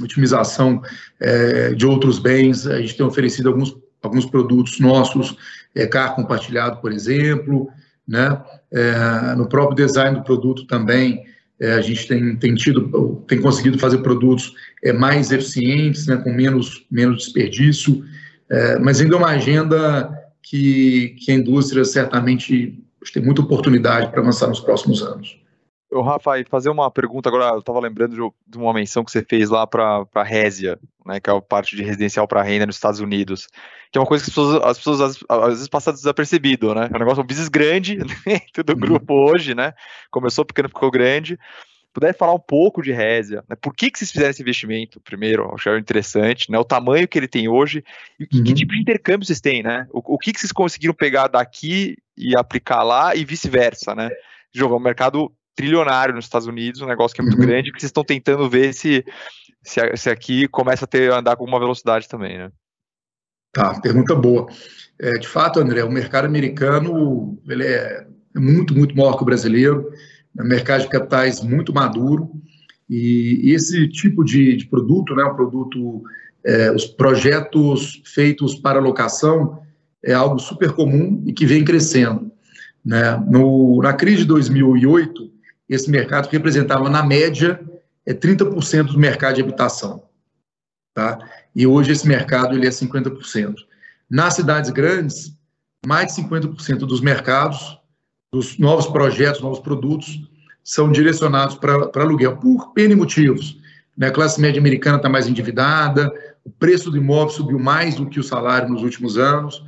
[0.00, 0.82] otimização
[1.20, 5.36] é, de outros bens, a gente tem oferecido alguns, alguns produtos nossos,
[5.74, 7.68] é, carro compartilhado, por exemplo,
[8.06, 8.40] né?
[8.72, 11.24] É, no próprio design do produto também,
[11.60, 16.32] é, a gente tem, tem, tido, tem conseguido fazer produtos é, mais eficientes, né, com
[16.32, 18.04] menos, menos desperdício,
[18.50, 20.10] é, mas ainda é uma agenda
[20.42, 25.38] que, que a indústria certamente tem muita oportunidade para avançar nos próximos anos.
[25.94, 29.48] Ô, Rafa, fazer uma pergunta agora, eu estava lembrando de, uma menção que você fez
[29.48, 30.76] lá para a Résia,
[31.06, 33.46] né, que é a parte de residencial para renda nos Estados Unidos,
[33.92, 36.88] que é uma coisa que as pessoas, as pessoas às, às vezes passam desapercebido, né,
[36.92, 38.80] é um negócio, um business grande dentro do uhum.
[38.80, 39.72] grupo hoje, né,
[40.10, 41.38] começou pequeno, ficou grande,
[41.92, 43.54] puder falar um pouco de Résia, né?
[43.54, 46.58] por que, que vocês fizeram esse investimento, primeiro, acho é interessante, né?
[46.58, 47.84] o tamanho que ele tem hoje,
[48.18, 48.44] e que, uhum.
[48.44, 49.86] que tipo de intercâmbio vocês têm, né?
[49.92, 54.10] O, o, que, que vocês conseguiram pegar daqui e aplicar lá e vice-versa, né?
[54.52, 57.46] Jogar um mercado trilionário nos Estados Unidos, um negócio que é muito uhum.
[57.46, 59.04] grande, que vocês estão tentando ver se,
[59.62, 62.50] se, se, aqui começa a ter andar com uma velocidade também, né?
[63.52, 64.48] Tá, pergunta boa.
[65.00, 69.26] É, de fato, André, o mercado americano ele é, é muito, muito maior que o
[69.26, 69.90] brasileiro,
[70.36, 72.30] é um mercado de capitais muito maduro,
[72.88, 76.02] e, e esse tipo de, de, produto, né, um produto,
[76.44, 79.62] é, os projetos feitos para locação,
[80.02, 82.30] é algo super comum e que vem crescendo.
[82.84, 83.16] Né?
[83.26, 85.30] No, na crise de 2008,
[85.68, 87.60] esse mercado representava, na média,
[88.06, 90.04] é 30% do mercado de habitação.
[90.94, 91.18] Tá?
[91.54, 93.56] E hoje esse mercado ele é 50%.
[94.08, 95.36] Nas cidades grandes,
[95.86, 97.78] mais de 50% dos mercados,
[98.32, 100.20] dos novos projetos, novos produtos,
[100.62, 103.58] são direcionados para aluguel, por N motivos.
[103.96, 104.08] Né?
[104.08, 106.12] A classe média americana está mais endividada,
[106.44, 109.62] o preço do imóvel subiu mais do que o salário nos últimos anos,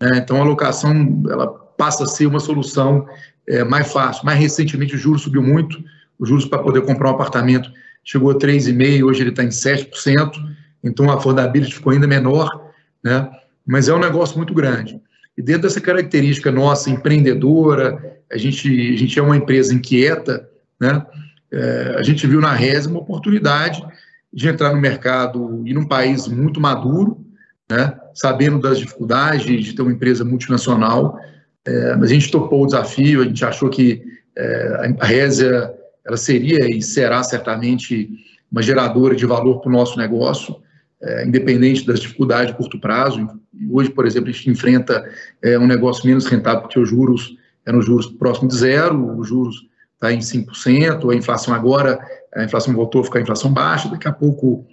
[0.00, 0.10] né?
[0.16, 1.46] então a locação ela
[1.76, 3.06] passa a ser uma solução
[3.48, 4.24] é, mais fácil.
[4.24, 5.82] Mais recentemente, o juro subiu muito,
[6.18, 7.70] os juros para poder comprar um apartamento
[8.04, 10.32] chegou a 3,5%, hoje ele está em 7%,
[10.82, 12.48] então a affordability ficou ainda menor,
[13.02, 13.30] né?
[13.66, 15.00] mas é um negócio muito grande.
[15.36, 20.48] E dentro dessa característica nossa empreendedora, a gente, a gente é uma empresa inquieta,
[20.80, 21.04] né?
[21.50, 23.82] É, a gente viu na Reza uma oportunidade
[24.32, 27.24] de entrar no mercado e num país muito maduro,
[27.70, 27.94] né?
[28.14, 31.18] sabendo das dificuldades de ter uma empresa multinacional,
[31.64, 34.02] é, mas a gente topou o desafio, a gente achou que
[34.36, 38.10] é, a Reza ela seria e será certamente
[38.50, 40.56] uma geradora de valor para o nosso negócio,
[41.00, 43.26] é, independente das dificuldades de curto prazo.
[43.70, 45.08] Hoje, por exemplo, a gente enfrenta
[45.42, 49.66] é, um negócio menos rentável porque os juros eram juros próximos de zero, os juros
[49.94, 52.00] está em 5%, a inflação agora,
[52.34, 54.66] a inflação voltou a ficar inflação baixa, daqui a pouco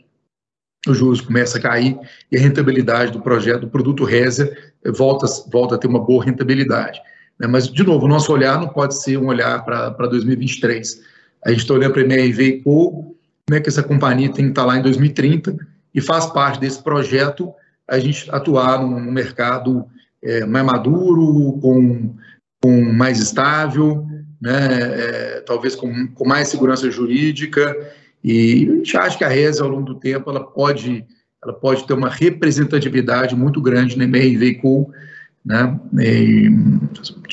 [0.88, 1.97] os juros começam a cair
[2.32, 4.55] e a rentabilidade do projeto, do produto Reza,
[4.86, 7.01] volta, volta a ter uma boa rentabilidade.
[7.39, 7.47] Né?
[7.47, 11.01] Mas, de novo, o nosso olhar não pode ser um olhar para 2023.
[11.45, 13.15] A gente está olhando para a MRV e como
[13.51, 15.55] é que essa companhia tem que estar tá lá em 2030
[15.93, 17.53] e faz parte desse projeto
[17.88, 19.86] a gente atuar num mercado
[20.21, 22.15] é, mais maduro, com,
[22.61, 24.05] com mais estável,
[24.39, 27.75] né, é, talvez com, com mais segurança jurídica,
[28.24, 31.05] e a gente acha que a Reza, ao longo do tempo, ela pode,
[31.43, 34.91] ela pode ter uma representatividade muito grande na MRV Cool,
[35.45, 36.49] né, e,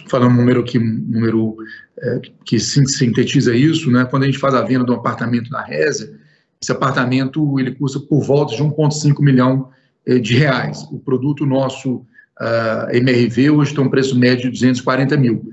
[0.08, 1.56] falando um número aqui, um número
[1.98, 5.62] é, que sintetiza isso, né, quando a gente faz a venda de um apartamento na
[5.62, 6.16] Reza,
[6.62, 9.70] esse apartamento ele custa por volta de 1,5 milhão
[10.06, 10.82] é, de reais.
[10.90, 11.96] O produto nosso
[12.40, 15.52] uh, MRV hoje tem um preço médio de 240 mil.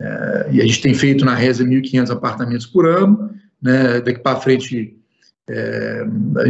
[0.00, 3.30] É, e a gente tem feito na Reza 1.500 apartamentos por ano,
[3.62, 4.96] né, daqui para frente
[5.48, 6.06] é,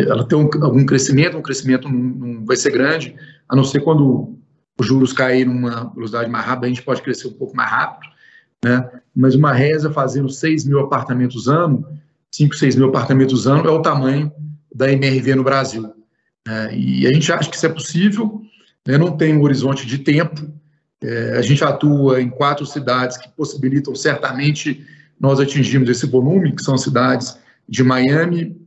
[0.08, 3.14] ela tem um, algum crescimento, um crescimento não, não, vai ser grande,
[3.48, 4.38] a não ser quando
[4.78, 8.10] os juros caírem numa velocidade mais rápida, a gente pode crescer um pouco mais rápido,
[8.64, 11.86] né, mas uma Reza fazendo 6 mil apartamentos ano,
[12.30, 14.32] 5, 6 mil apartamentos ano, é o tamanho
[14.74, 15.92] da MRV no Brasil.
[16.46, 18.40] Né, e a gente acha que isso é possível,
[18.86, 20.50] né, não tem um horizonte de tempo,
[21.02, 24.86] é, a gente atua em quatro cidades que possibilitam certamente
[25.22, 28.60] nós atingirmos esse volume, que são cidades de Miami,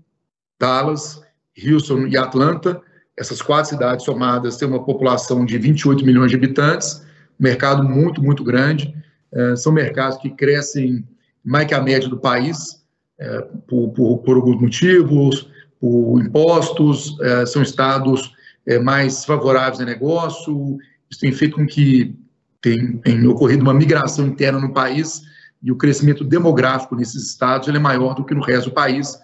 [0.58, 1.22] Dallas,
[1.62, 2.82] Houston e Atlanta.
[3.18, 7.06] Essas quatro cidades somadas têm uma população de 28 milhões de habitantes,
[7.38, 8.96] um mercado muito, muito grande.
[9.34, 11.06] É, são mercados que crescem
[11.44, 12.82] mais que a média do país,
[13.20, 18.34] é, por, por, por, alguns motivos, por impostos, é, são estados
[18.66, 20.78] é, mais favoráveis a negócio.
[21.12, 22.16] Isso tem feito com que
[22.62, 27.80] tem, tem ocorrido uma migração interna no país e o crescimento demográfico nesses estados é
[27.80, 29.20] maior do que no resto do país.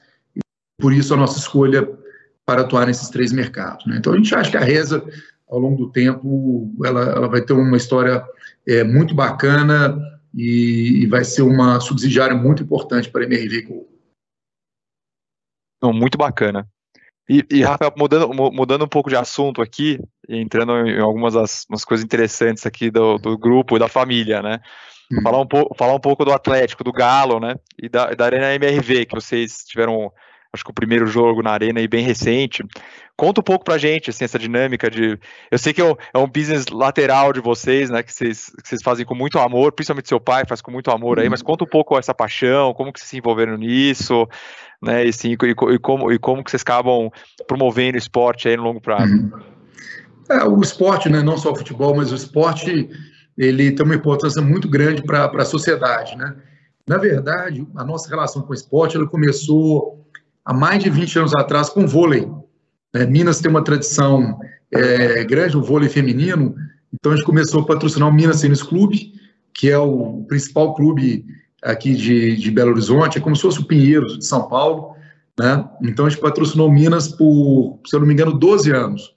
[0.79, 1.87] Por isso a nossa escolha
[2.45, 3.85] para atuar nesses três mercados.
[3.85, 3.97] Né?
[3.97, 5.03] Então a gente acha que a Reza,
[5.47, 8.25] ao longo do tempo, ela, ela vai ter uma história
[8.67, 9.97] é, muito bacana
[10.33, 13.89] e, e, vai ser uma subsidiária muito importante para a MRV Gol.
[15.93, 16.67] Muito bacana.
[17.29, 22.03] E, e, Rafael, mudando, mudando um pouco de assunto aqui, entrando em algumas das coisas
[22.03, 24.59] interessantes aqui do, do grupo e da família, né?
[25.11, 25.21] Hum.
[25.21, 27.55] Falar, um pouco, falar um pouco do Atlético, do Galo, né?
[27.81, 30.11] E da, da Arena MRV, que vocês tiveram,
[30.53, 32.63] acho que o primeiro jogo na Arena e bem recente.
[33.17, 35.19] Conta um pouco pra gente, assim, essa dinâmica de.
[35.51, 38.01] Eu sei que é um, é um business lateral de vocês, né?
[38.01, 41.19] Que vocês, que vocês fazem com muito amor, principalmente seu pai faz com muito amor
[41.19, 44.27] aí, mas conta um pouco essa paixão, como que vocês se envolveram nisso,
[44.81, 45.05] né?
[45.05, 47.11] E, sim, e, e, como, e como que vocês acabam
[47.45, 49.13] promovendo o esporte aí no longo prazo.
[49.13, 49.51] Uhum.
[50.31, 52.89] É, o esporte, né, não só o futebol, mas o esporte,
[53.37, 56.35] ele tem uma importância muito grande para a sociedade, né?
[56.87, 60.05] Na verdade, a nossa relação com o esporte, ela começou
[60.43, 62.27] há mais de 20 anos atrás com o vôlei.
[62.93, 63.05] Né?
[63.05, 64.39] Minas tem uma tradição
[64.71, 66.55] é, grande no vôlei feminino,
[66.93, 69.13] então a gente começou a patrocinar o Minas Tênis Clube,
[69.53, 71.25] que é o principal clube
[71.63, 74.95] aqui de, de Belo Horizonte, é como se fosse o Pinheiros de São Paulo,
[75.39, 75.67] né?
[75.83, 79.15] Então a gente patrocinou Minas por, se eu não me engano, 12 anos.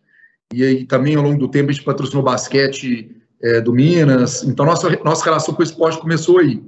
[0.52, 3.10] E aí também ao longo do tempo a gente patrocinou basquete
[3.44, 4.42] é, do Minas.
[4.42, 6.62] Então nossa, nossa relação com o esporte começou aí.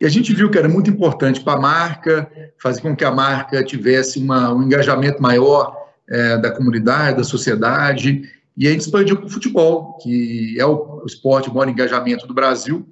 [0.00, 2.30] E a gente viu que era muito importante para a marca,
[2.60, 5.76] fazer com que a marca tivesse uma, um engajamento maior
[6.08, 8.22] é, da comunidade, da sociedade,
[8.56, 12.26] e a gente expandiu para o futebol, que é o, o esporte de maior engajamento
[12.26, 12.88] do Brasil,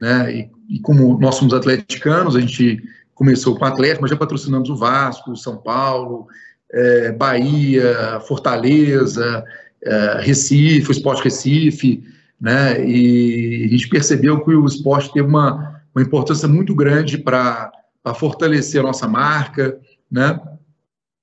[0.00, 0.32] né?
[0.32, 2.82] E, e, como nós somos atleticanos, a gente
[3.14, 6.26] começou com o Atlético, mas já patrocinamos o Vasco, São Paulo,
[6.72, 9.44] é, Bahia, Fortaleza,
[9.82, 12.02] é, Recife, o Esporte Recife,
[12.40, 12.84] né?
[12.84, 17.72] E a gente percebeu que o esporte teve uma, uma importância muito grande para
[18.14, 19.78] fortalecer a nossa marca,
[20.10, 20.40] né?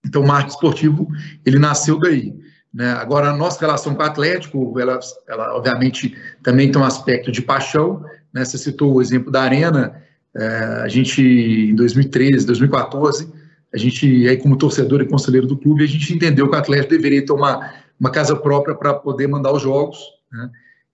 [0.05, 1.07] Então, o marketing esportivo,
[1.45, 2.33] ele nasceu daí.
[2.73, 2.91] Né?
[2.93, 7.41] Agora, a nossa relação com o Atlético, ela, ela obviamente também tem um aspecto de
[7.41, 8.03] paixão,
[8.33, 8.45] né?
[8.45, 10.01] Você citou o exemplo da Arena,
[10.33, 13.27] É, a gente, em 2013, 2014,
[13.73, 16.91] a gente, aí como torcedor e conselheiro do clube, a gente entendeu que o Atlético
[16.91, 19.99] deveria uma, uma casa própria para poder mandar os jogos,
[20.31, 20.49] né?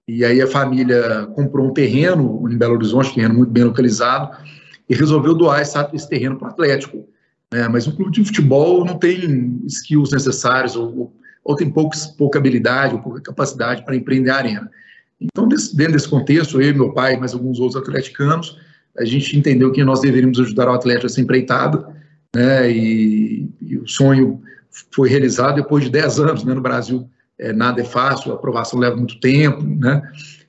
[0.07, 4.37] E aí a família comprou um terreno em Belo Horizonte, um terreno muito bem localizado,
[4.89, 7.05] e resolveu doar esse, terreno para o Atlético.
[7.51, 7.67] Né?
[7.67, 12.95] Mas um clube de futebol não tem skills necessários, ou, ou tem poucos, pouca habilidade,
[12.95, 14.71] ou pouca capacidade para empreender a arena.
[15.19, 18.57] Então, desse, dentro desse contexto, eu, meu pai mais alguns outros atleticanos,
[18.97, 21.85] a gente entendeu que nós deveríamos ajudar o Atlético a ser empreitada,
[22.35, 22.71] né?
[22.71, 24.41] E, e, o sonho
[24.91, 28.79] foi realizado depois de 10 anos né, no Brasil é, nada é fácil, a aprovação
[28.79, 30.01] leva muito tempo, né?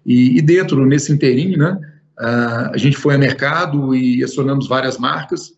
[0.04, 1.78] E, e dentro, nesse inteirinho, né,
[2.16, 5.52] a gente foi ao mercado e acionamos várias marcas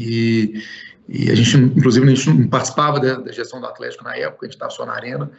[0.00, 0.60] e,
[1.08, 4.46] e, a gente, inclusive, a gente não participava da, da gestão do Atlético na época,
[4.46, 5.30] a gente estava só na Arena,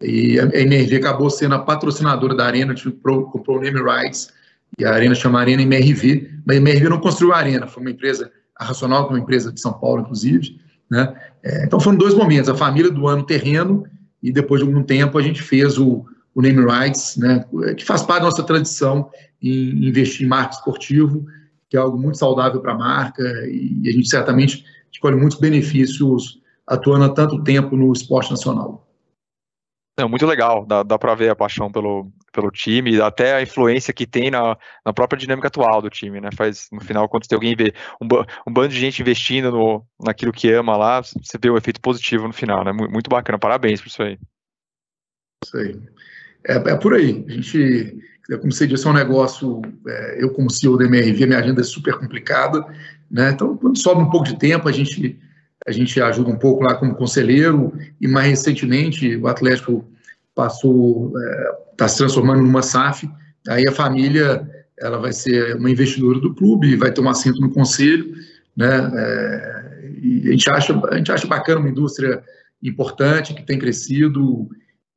[0.00, 4.32] e a MRV acabou sendo a patrocinadora da Arena, a gente comprou, o name rights,
[4.78, 7.90] e a Arena chama Arena MRV, mas a MRV não construiu a Arena, foi uma
[7.90, 11.14] empresa, a Racional, que é uma empresa de São Paulo, inclusive, né?
[11.42, 13.84] É, então foram dois momentos, a família do ano terreno
[14.22, 16.04] e depois de algum tempo a gente fez o,
[16.34, 17.44] o name rights, né,
[17.76, 19.10] que faz parte da nossa tradição
[19.42, 21.26] em investir em marca esportivo,
[21.68, 26.40] que é algo muito saudável para a marca e a gente certamente escolhe muitos benefícios
[26.66, 28.86] atuando há tanto tempo no esporte nacional.
[30.00, 33.92] É muito legal, dá, dá para ver a paixão pelo, pelo time, até a influência
[33.92, 36.30] que tem na, na própria dinâmica atual do time, né?
[36.34, 38.06] Faz, no final, quando tem alguém vê um,
[38.46, 41.80] um bando de gente investindo no, naquilo que ama lá, você vê o um efeito
[41.80, 42.72] positivo no final, né?
[42.72, 44.18] Muito bacana, parabéns por isso aí.
[45.44, 45.80] Isso aí.
[46.46, 47.24] É, é por aí.
[47.28, 47.98] A gente,
[48.40, 49.62] como você disse, é um negócio.
[49.86, 52.64] É, eu, como CEO da MRV, minha agenda é super complicada,
[53.10, 53.30] né?
[53.30, 55.18] Então, quando sobra um pouco de tempo, a gente
[55.66, 59.84] a gente ajuda um pouco lá como conselheiro, e mais recentemente o Atlético
[60.34, 61.12] passou,
[61.72, 63.08] está é, se transformando numa SAF,
[63.48, 64.48] aí a família
[64.80, 68.14] ela vai ser uma investidora do clube, vai ter um assento no conselho,
[68.56, 69.60] né, é,
[70.02, 72.22] e a gente, acha, a gente acha bacana uma indústria
[72.62, 74.48] importante, que tem crescido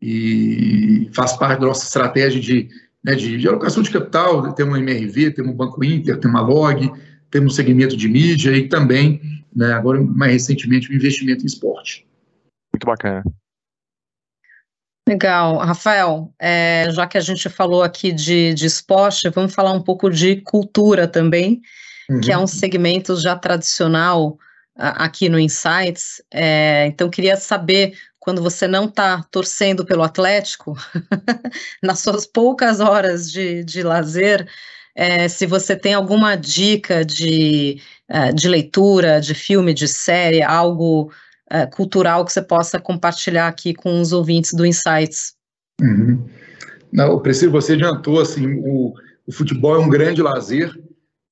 [0.02, 2.70] e faz parte da nossa estratégia de,
[3.04, 6.48] né, de, de alocação de capital, temos um MRV, temos um Banco Inter, temos uma
[6.48, 6.92] Log,
[7.34, 9.20] temos um segmento de mídia e também
[9.56, 12.08] né, agora mais recentemente o investimento em esporte.
[12.72, 13.24] Muito bacana.
[15.10, 15.58] Legal.
[15.58, 20.12] Rafael, é, já que a gente falou aqui de, de esporte, vamos falar um pouco
[20.12, 21.60] de cultura também,
[22.08, 22.22] uhum.
[22.22, 24.38] que é um segmento já tradicional
[24.78, 26.22] a, aqui no Insights.
[26.32, 30.78] É, então, queria saber, quando você não está torcendo pelo Atlético,
[31.82, 34.48] nas suas poucas horas de, de lazer,
[34.96, 41.12] é, se você tem alguma dica de, é, de leitura, de filme, de série, algo
[41.50, 45.34] é, cultural que você possa compartilhar aqui com os ouvintes do Insights.
[45.82, 46.26] Uhum.
[46.92, 48.94] Não, Priscila, você adiantou, assim, o,
[49.26, 50.72] o futebol é um grande lazer,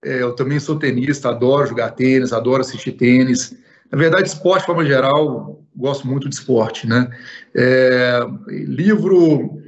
[0.04, 3.56] é, eu também sou tenista, adoro jogar tênis, adoro assistir tênis,
[3.92, 7.10] na verdade, esporte, de forma geral, gosto muito de esporte, né?
[7.56, 9.61] É, livro,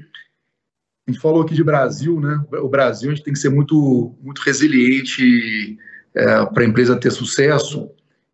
[1.07, 2.41] a gente falou aqui de Brasil, né?
[2.53, 5.77] O Brasil a gente tem que ser muito, muito resiliente
[6.15, 7.89] é, para a empresa ter sucesso.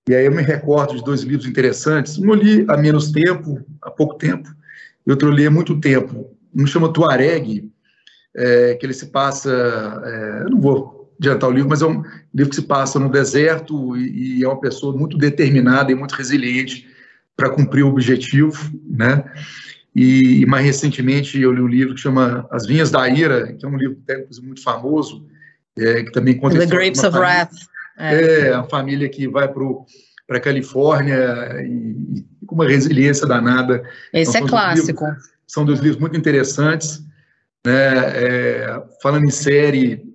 [0.07, 2.17] E aí eu me recordo de dois livros interessantes.
[2.17, 4.49] Um eu li há menos tempo, há pouco tempo,
[5.05, 6.35] e outro eu li há muito tempo.
[6.55, 7.71] Um chama Tuareg,
[8.35, 9.51] é, que ele se passa.
[10.05, 12.03] É, eu não vou adiantar o livro, mas é um
[12.33, 16.13] livro que se passa no deserto e, e é uma pessoa muito determinada e muito
[16.13, 16.87] resiliente
[17.35, 18.57] para cumprir o objetivo,
[18.87, 19.23] né?
[19.95, 23.67] E, mais recentemente eu li um livro que chama As Vinhas da Ira, que é
[23.67, 23.97] um livro
[24.43, 25.25] muito famoso,
[25.77, 27.53] é, que também conta The Grapes of família, Wrath.
[27.97, 28.47] É.
[28.47, 33.83] é, a família que vai para a Califórnia e, e, com uma resiliência danada.
[34.13, 35.05] Esse então, é clássico.
[35.05, 37.03] Livros, são dois livros muito interessantes.
[37.65, 40.09] Né, é, falando em série,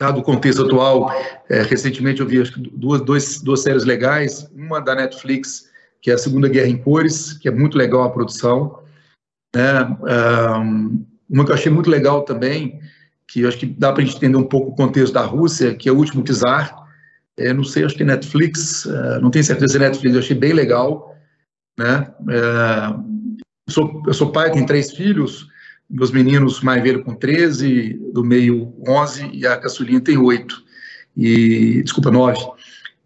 [0.00, 1.12] dado o contexto atual,
[1.50, 5.67] é, recentemente eu vi acho, duas, dois, duas séries legais, uma da Netflix,
[6.00, 8.80] que é a Segunda Guerra em Cores, que é muito legal a produção.
[9.54, 9.96] Né?
[10.60, 12.80] Um, uma que eu achei muito legal também,
[13.26, 15.74] que eu acho que dá para a gente entender um pouco o contexto da Rússia,
[15.74, 16.86] que é o último czar.
[17.36, 20.20] É, não sei, acho que é Netflix, uh, não tenho certeza se é Netflix, eu
[20.20, 21.14] achei bem legal.
[21.78, 22.12] Né?
[22.26, 25.46] Eu, sou, eu sou pai, tenho três filhos,
[25.88, 30.64] meus meninos mais velho com 13, do meio 11 e a caçulinha tem 8.
[31.16, 32.38] E, desculpa, 9.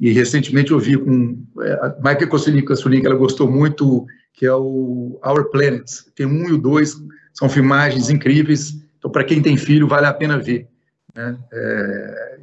[0.02, 4.52] E recentemente eu vi com é, a Michael Kossulik, que ela gostou muito, que é
[4.52, 5.88] o Our Planet.
[6.16, 6.96] Tem um e o dois,
[7.32, 8.74] são filmagens incríveis.
[8.98, 10.66] Então, para quem tem filho, vale a pena ver.
[11.14, 11.38] Né?
[11.52, 12.38] É,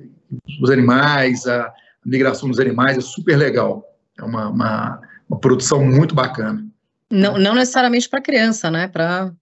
[0.61, 1.69] os animais, a
[2.05, 3.83] migração dos animais é super legal.
[4.17, 6.65] É uma, uma, uma produção muito bacana.
[7.11, 8.87] Não, não necessariamente para criança, né?
[8.87, 9.33] Para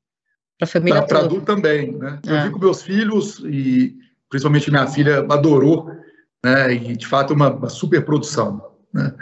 [0.59, 2.17] a família Para adulto também, né?
[2.25, 2.31] É.
[2.31, 3.95] Eu vi com meus filhos e
[4.27, 5.91] principalmente minha filha adorou,
[6.47, 6.73] né?
[6.73, 9.13] E de fato é uma, uma super produção, né?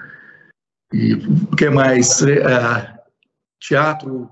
[0.93, 2.21] E o que mais?
[2.21, 2.93] É,
[3.59, 4.29] teatro,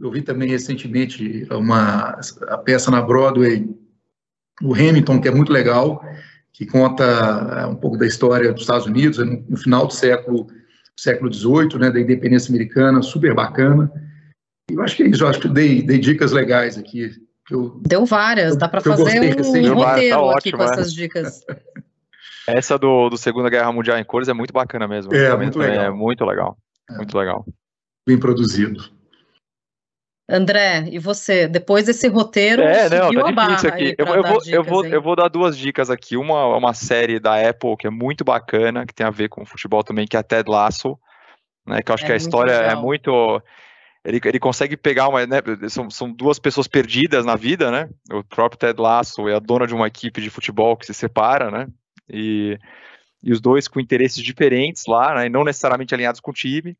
[0.00, 3.66] eu vi também recentemente uma a peça na Broadway,
[4.62, 6.04] o Hamilton, que é muito legal,
[6.52, 7.04] que conta
[7.62, 10.46] é, um pouco da história dos Estados Unidos no, no final do século
[10.96, 13.90] século XVIII, né, da independência americana, super bacana.
[14.70, 17.10] E eu acho que é isso, eu acho que dei, dei dicas legais aqui.
[17.50, 20.66] Eu, Deu várias, dá para fazer um, um roteiro tá aqui ótimo, com é.
[20.66, 21.40] essas dicas.
[22.46, 25.14] Essa do, do Segunda Guerra Mundial em cores é muito bacana mesmo.
[25.14, 25.84] É, muito legal.
[25.84, 26.58] É muito legal.
[26.90, 26.96] É.
[26.96, 27.44] Muito legal.
[28.06, 28.92] Bem produzido.
[30.28, 31.46] André, e você?
[31.46, 33.94] Depois desse roteiro, é, não, tá difícil aqui.
[33.98, 36.16] Eu, eu, vou, dicas, eu, vou, eu vou dar duas dicas aqui.
[36.16, 39.84] Uma uma série da Apple que é muito bacana, que tem a ver com futebol
[39.84, 40.98] também, que é a Ted Lasso,
[41.66, 41.82] né?
[41.82, 42.78] Que eu acho é que a história é legal.
[42.78, 43.42] é muito.
[44.02, 45.26] Ele, ele consegue pegar uma.
[45.26, 47.90] Né, são, são duas pessoas perdidas na vida, né?
[48.10, 51.50] O próprio Ted Lasso é a dona de uma equipe de futebol que se separa,
[51.50, 51.66] né?
[52.08, 52.58] E,
[53.22, 55.26] e os dois com interesses diferentes lá, né?
[55.26, 56.76] E não necessariamente alinhados com o time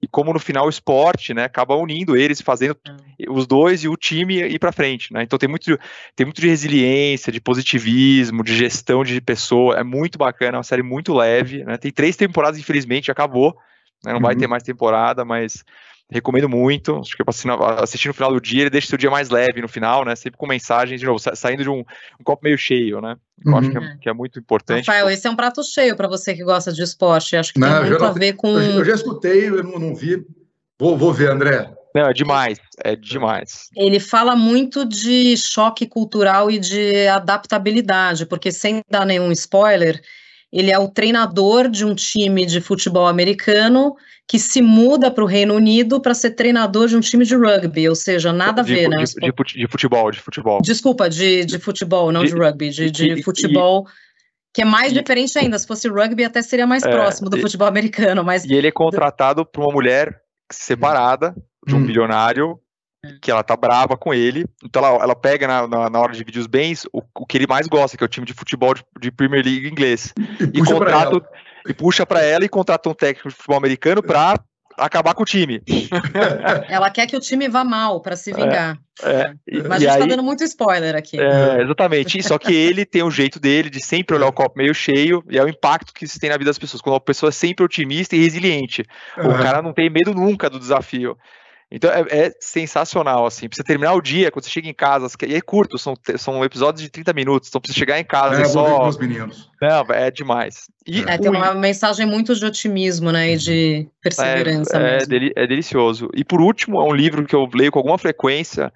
[0.00, 3.30] e como no final o esporte, né, acaba unindo eles, fazendo é.
[3.30, 5.24] os dois e o time ir para frente, né?
[5.24, 5.76] Então tem muito,
[6.14, 10.62] tem muito de resiliência, de positivismo, de gestão de pessoa, é muito bacana, é uma
[10.62, 11.76] série muito leve, né?
[11.76, 13.56] Tem três temporadas, infelizmente, acabou,
[14.04, 14.12] né?
[14.12, 14.22] não uhum.
[14.22, 15.64] vai ter mais temporada, mas
[16.10, 16.96] recomendo muito.
[16.96, 19.68] Acho que para assistir no final do dia, ele deixa seu dia mais leve no
[19.68, 20.16] final, né?
[20.16, 21.80] Sempre com mensagens, de novo, saindo de um,
[22.18, 23.16] um copo meio cheio, né?
[23.44, 23.58] Eu uhum.
[23.58, 24.86] acho que é, que é, muito importante.
[24.86, 27.36] Rafael, esse é um prato cheio para você que gosta de esporte.
[27.36, 28.48] Acho que não, tem muito a ver com.
[28.58, 30.24] Eu já escutei, eu não, não vi.
[30.78, 31.70] Vou, vou ver, André.
[31.94, 33.70] Não, é demais, é demais.
[33.74, 40.00] Ele fala muito de choque cultural e de adaptabilidade, porque sem dar nenhum spoiler,
[40.52, 43.94] ele é o treinador de um time de futebol americano
[44.26, 47.88] que se muda para o Reino Unido para ser treinador de um time de rugby,
[47.88, 49.04] ou seja, nada a ver, de, né?
[49.04, 50.60] De, de, de, futebol, de futebol.
[50.60, 53.86] Desculpa, de, de futebol, não de, rugby, de, de futebol.
[54.52, 55.58] que é mais diferente ainda.
[55.58, 58.22] Se fosse rugby, até seria mais é, próximo do futebol americano.
[58.22, 58.44] Mas...
[58.44, 60.20] E ele é contratado por uma mulher
[60.52, 61.34] separada
[61.66, 61.86] de um hum.
[61.86, 62.58] bilionário
[63.22, 66.18] que ela tá brava com ele, então ela, ela pega na, na, na hora de
[66.18, 68.74] dividir os bens o, o, que ele mais gosta, que é o time de futebol
[68.74, 70.12] de, de Premier League inglês.
[70.40, 71.22] E, e contrata
[71.66, 74.40] e puxa para ela e contrata um técnico de futebol americano para
[74.78, 75.60] acabar com o time.
[76.68, 78.78] Ela quer que o time vá mal para se vingar.
[79.02, 79.62] É, é.
[79.62, 81.20] Mas a gente tá aí, tá dando muito spoiler aqui.
[81.20, 82.22] É, exatamente.
[82.22, 85.36] Só que ele tem o jeito dele de sempre olhar o copo meio cheio e
[85.36, 86.80] é o impacto que isso tem na vida das pessoas.
[86.80, 88.84] Quando a pessoa é sempre otimista e resiliente.
[89.16, 89.30] Uhum.
[89.30, 91.18] O cara não tem medo nunca do desafio.
[91.70, 93.48] Então é, é, sensacional, assim.
[93.48, 96.42] Pra você terminar o dia, quando você chega em casa, e é curto, são, são
[96.42, 98.88] episódios de 30 minutos, então pra você chegar em casa é, é só.
[98.88, 99.50] Os meninos.
[99.60, 100.68] Não, é demais.
[100.86, 103.32] E é, tem uma mensagem muito de otimismo, né?
[103.32, 104.78] E de perseverança.
[104.78, 106.08] É, é, deli é, delicioso.
[106.14, 108.72] E por último, é um livro que eu leio com alguma frequência,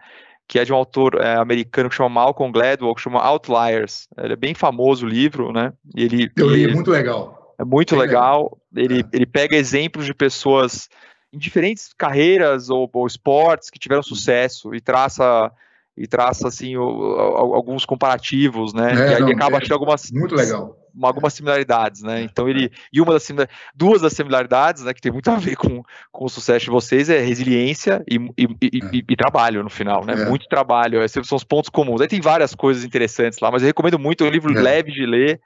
[0.46, 4.06] que é de um autor é, americano que chama Malcolm Gladwell, que chama Outliers.
[4.18, 5.72] Ele é bem famoso o livro, né?
[5.96, 7.54] E ele, eu li, é muito legal.
[7.58, 8.58] É muito legal.
[8.74, 8.94] legal.
[8.94, 10.90] Ele, ele pega exemplos de pessoas
[11.32, 15.50] em diferentes carreiras ou, ou esportes que tiveram sucesso e traça
[15.96, 18.92] e traça assim o, o, alguns comparativos, né?
[18.92, 22.22] É, e aí não, acaba é, algumas muito legal algumas similaridades, né?
[22.22, 23.26] Então ele e uma das
[23.74, 27.08] duas das similaridades, né, que tem muito a ver com, com o sucesso de vocês
[27.08, 29.02] é resiliência e, e, e, é.
[29.08, 30.14] e trabalho no final, né?
[30.14, 30.24] É.
[30.28, 32.00] Muito trabalho, esses são os pontos comuns.
[32.00, 34.60] Aí tem várias coisas interessantes lá, mas eu recomendo muito, é um livro é.
[34.60, 35.40] leve de ler.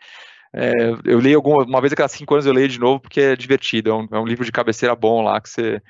[0.52, 0.72] É,
[1.04, 3.36] eu leio alguma uma vez a cada cinco anos eu leio de novo porque é
[3.36, 3.90] divertido.
[3.90, 5.82] É um, é um livro de cabeceira bom lá que você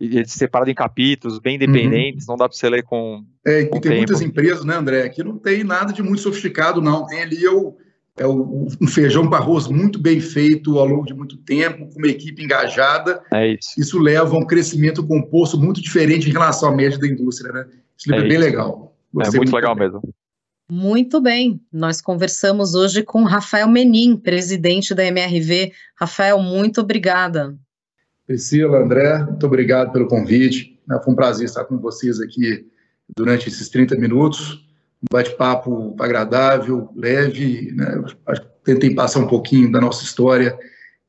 [0.00, 2.32] ele separado em capítulos, bem independentes, uhum.
[2.32, 3.24] não dá para você ler com.
[3.44, 3.96] É, com tem tempo.
[3.96, 7.06] muitas empresas, né, André, que não tem nada de muito sofisticado, não.
[7.06, 7.76] Tem ali o,
[8.16, 11.98] é o, um feijão para arroz muito bem feito ao longo de muito tempo, com
[11.98, 13.22] uma equipe engajada.
[13.32, 13.68] É isso.
[13.78, 17.66] Isso leva a um crescimento composto muito diferente em relação à média da indústria, né?
[17.98, 18.96] Esse livro é, é bem legal.
[19.12, 19.84] Gostei é muito, muito legal bem.
[19.84, 20.02] mesmo.
[20.70, 25.72] Muito bem, nós conversamos hoje com Rafael Menin, presidente da MRV.
[25.94, 27.54] Rafael, muito obrigada.
[28.26, 30.80] Priscila, André, muito obrigado pelo convite.
[30.88, 32.66] Né, foi um prazer estar com vocês aqui
[33.14, 34.64] durante esses 30 minutos.
[35.02, 37.70] Um bate-papo agradável, leve.
[37.72, 38.02] Né?
[38.64, 40.58] Tentei passar um pouquinho da nossa história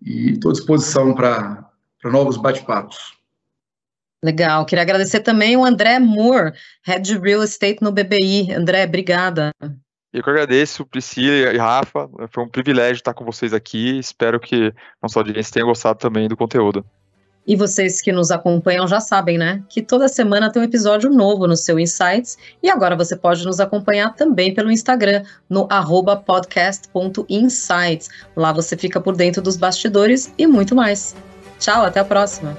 [0.02, 1.72] e estou à disposição para
[2.04, 3.15] novos bate-papos.
[4.26, 4.66] Legal.
[4.66, 6.54] Queria agradecer também o André Moore,
[6.84, 8.52] Head de Real Estate no BBI.
[8.52, 9.52] André, obrigada.
[10.12, 12.10] Eu que agradeço, Priscila e Rafa.
[12.32, 14.00] Foi um privilégio estar com vocês aqui.
[14.00, 16.84] Espero que nossa audiência tenha gostado também do conteúdo.
[17.46, 19.62] E vocês que nos acompanham já sabem, né?
[19.70, 22.36] Que toda semana tem um episódio novo no seu Insights.
[22.64, 25.68] E agora você pode nos acompanhar também pelo Instagram, no
[26.26, 28.10] podcast.insights.
[28.36, 31.16] Lá você fica por dentro dos bastidores e muito mais.
[31.60, 32.58] Tchau, até a próxima.